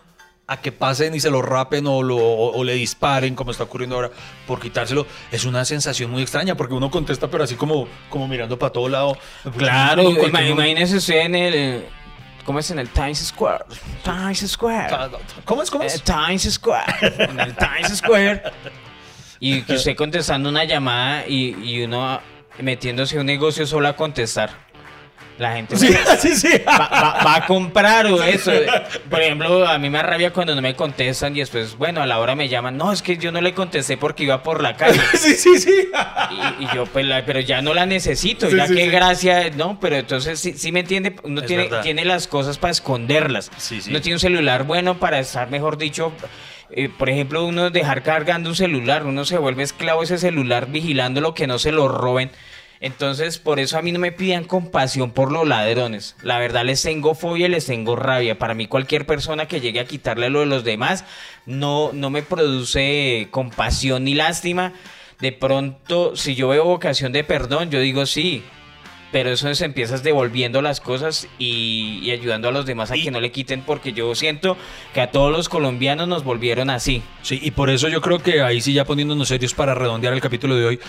[0.50, 3.94] a que pasen y se lo rapen o, lo, o, le disparen, como está ocurriendo
[3.94, 4.10] ahora,
[4.48, 8.58] por quitárselo, es una sensación muy extraña, porque uno contesta, pero así como, como mirando
[8.58, 9.16] para todo lado.
[9.56, 11.54] Claro, imagínese usted en el...
[11.54, 11.88] eh,
[12.44, 12.68] ¿Cómo es?
[12.72, 13.64] En el Times Square.
[14.02, 14.96] Times Square.
[15.44, 15.70] ¿Cómo es?
[15.70, 16.02] ¿Cómo Eh, es?
[16.02, 16.94] Times Square.
[17.30, 18.42] En el Times Square.
[19.38, 22.20] Y que usted contestando una llamada y, y uno
[22.58, 24.50] metiéndose a un negocio solo a contestar.
[25.40, 25.88] La gente Sí,
[26.18, 26.48] sí, sí.
[26.68, 28.52] va, va- va a comprar o eso.
[29.08, 32.18] Por ejemplo, a mí me arrabia cuando no me contestan y después, bueno, a la
[32.18, 32.76] hora me llaman.
[32.76, 35.00] No, es que yo no le contesté porque iba por la calle.
[35.14, 35.88] Sí, sí, sí.
[36.60, 38.74] Y, y yo, pues, la- pero ya no la necesito, Sí, ya sí.
[38.88, 41.80] gracia, no, pero entonces sí, sí me entiende, uno Es tiene, verdad.
[41.82, 43.50] tiene las cosas para esconderlas.
[43.56, 43.88] Sí, sí.
[43.90, 46.12] Uno tiene un celular bueno para estar, mejor dicho,
[46.70, 50.66] eh, por ejemplo, uno dejar cargando un celular, uno se vuelve esclavo de ese celular
[50.70, 52.30] vigilando lo que no se lo roben.
[52.80, 56.16] Entonces, por eso a mí no me pidan compasión por los ladrones.
[56.22, 58.38] La verdad, les tengo fobia y les tengo rabia.
[58.38, 61.04] Para mí, cualquier persona que llegue a quitarle lo de los demás
[61.44, 64.72] no, no me produce compasión ni lástima.
[65.20, 68.42] De pronto, si yo veo vocación de perdón, yo digo sí.
[69.12, 73.02] Pero eso es empiezas devolviendo las cosas y, y ayudando a los demás a Y-
[73.02, 74.56] que no le quiten, porque yo siento
[74.94, 77.02] que a todos los colombianos nos volvieron así.
[77.22, 80.20] Sí, y por eso yo creo que ahí sí ya poniéndonos serios para redondear el
[80.20, 80.80] capítulo de hoy,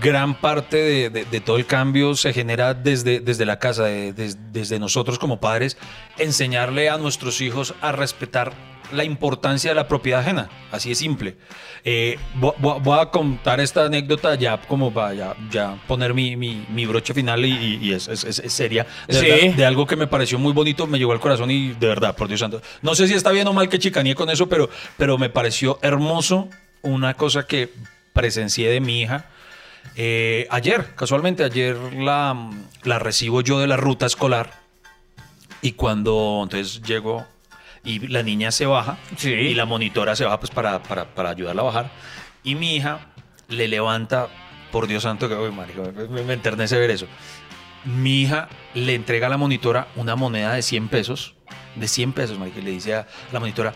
[0.00, 4.12] gran parte de, de- de todo el cambio se genera desde, desde la casa, de-
[4.12, 5.78] des- desde nosotros como padres,
[6.18, 8.52] enseñarle a nuestros hijos a respetar
[8.92, 11.36] la importancia de la propiedad ajena, así es simple.
[11.84, 16.36] Eh, vo- vo- voy, a contar esta anécdota ya como para ya, ya poner mi,
[16.36, 19.26] mi- mi broche final y, y- es, es- es- es seria, de, Sí.
[19.26, 22.14] verdad, de algo que me pareció muy bonito, me llegó al corazón y de verdad,
[22.16, 22.60] por Dios santo.
[22.82, 24.68] No sé si está bien o mal que chicaneé con eso, pero,
[24.98, 26.48] pero me pareció hermoso
[26.82, 27.72] una cosa que
[28.12, 29.26] presencié de mi hija.
[29.96, 32.50] eh, ayer, casualmente, ayer la,
[32.84, 34.52] la recibo yo de la ruta escolar
[35.62, 37.26] y cuando entonces llego
[37.84, 39.30] y la niña se baja Sí.
[39.30, 41.90] y la monitora se baja pues para, para, para ayudarla a bajar
[42.42, 43.00] y mi hija
[43.48, 44.28] le levanta,
[44.70, 47.06] por Dios santo, que uy, marica, me, me enternece ver eso.
[47.84, 51.34] Mi hija le entrega a la monitora una moneda de 100 pesos,
[51.74, 53.72] de 100 pesos, marica, y le dice a la monitora,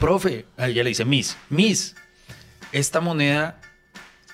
[0.00, 1.94] profe, a ella le dice, Miss, Miss,
[2.72, 3.60] esta moneda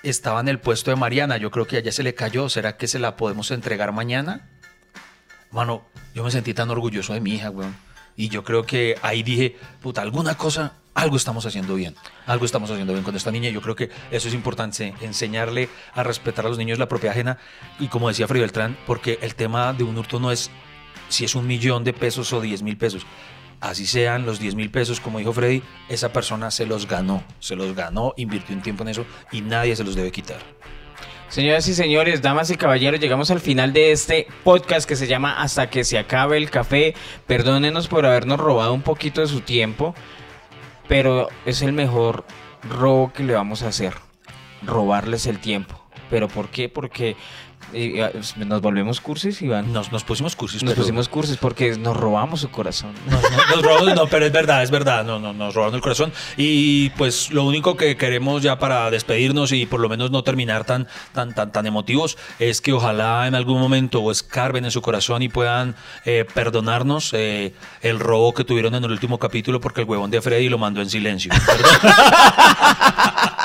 [0.03, 2.77] estaba en el puesto de Mariana, yo creo que a ella se le cayó, ¿será
[2.77, 4.47] que se la podemos entregar mañana?
[5.51, 7.75] Mano, yo me sentí tan orgulloso de mi hija, weón.
[8.15, 11.95] Y yo creo que ahí dije, puta, alguna cosa, algo estamos haciendo bien.
[12.25, 13.49] Algo estamos haciendo bien con esta niña.
[13.49, 17.37] Yo creo que eso es importante, enseñarle a respetar a los niños la propiedad ajena.
[17.79, 20.49] Y como decía Freddy Beltrán, porque el tema de un hurto no es
[21.09, 23.05] si es un millón de pesos o 10 mil pesos.
[23.59, 27.23] Así sean los 10 mil pesos, como dijo Freddy, esa persona se los ganó.
[27.39, 30.39] Se los ganó, invirtió un tiempo en eso y nadie se los debe quitar.
[31.29, 35.41] Señoras y señores, damas y caballeros, llegamos al final de este podcast que se llama
[35.41, 36.93] Hasta que se acabe el café.
[37.25, 39.95] Perdónenos por habernos robado un poquito de su tiempo,
[40.87, 42.25] pero es el mejor
[42.69, 43.95] robo que le vamos a hacer.
[44.61, 45.83] Robarles el tiempo.
[46.09, 46.69] ¿Pero por qué?
[46.69, 47.17] Porque
[47.75, 49.71] eh, nos volvemos cursis, Iván.
[49.73, 50.63] Nos, nos pusimos cursis.
[50.63, 52.93] Nos pero- pusimos cursis porque nos robamos su corazón.
[53.09, 55.81] Nos, nos- nos robaron, no, pero es verdad, es verdad, no, no, nos robaron el
[55.81, 56.11] corazón.
[56.37, 60.63] Y pues lo único que queremos ya para despedirnos y por lo menos no terminar
[60.63, 65.21] tan, tan, tan, tan emotivos es que ojalá en algún momento escarben en su corazón
[65.21, 69.87] y puedan eh, perdonarnos eh, el robo que tuvieron en el último capítulo porque el
[69.87, 71.31] huevón de Freddy lo mandó en silencio.
[71.45, 71.93] Perdón.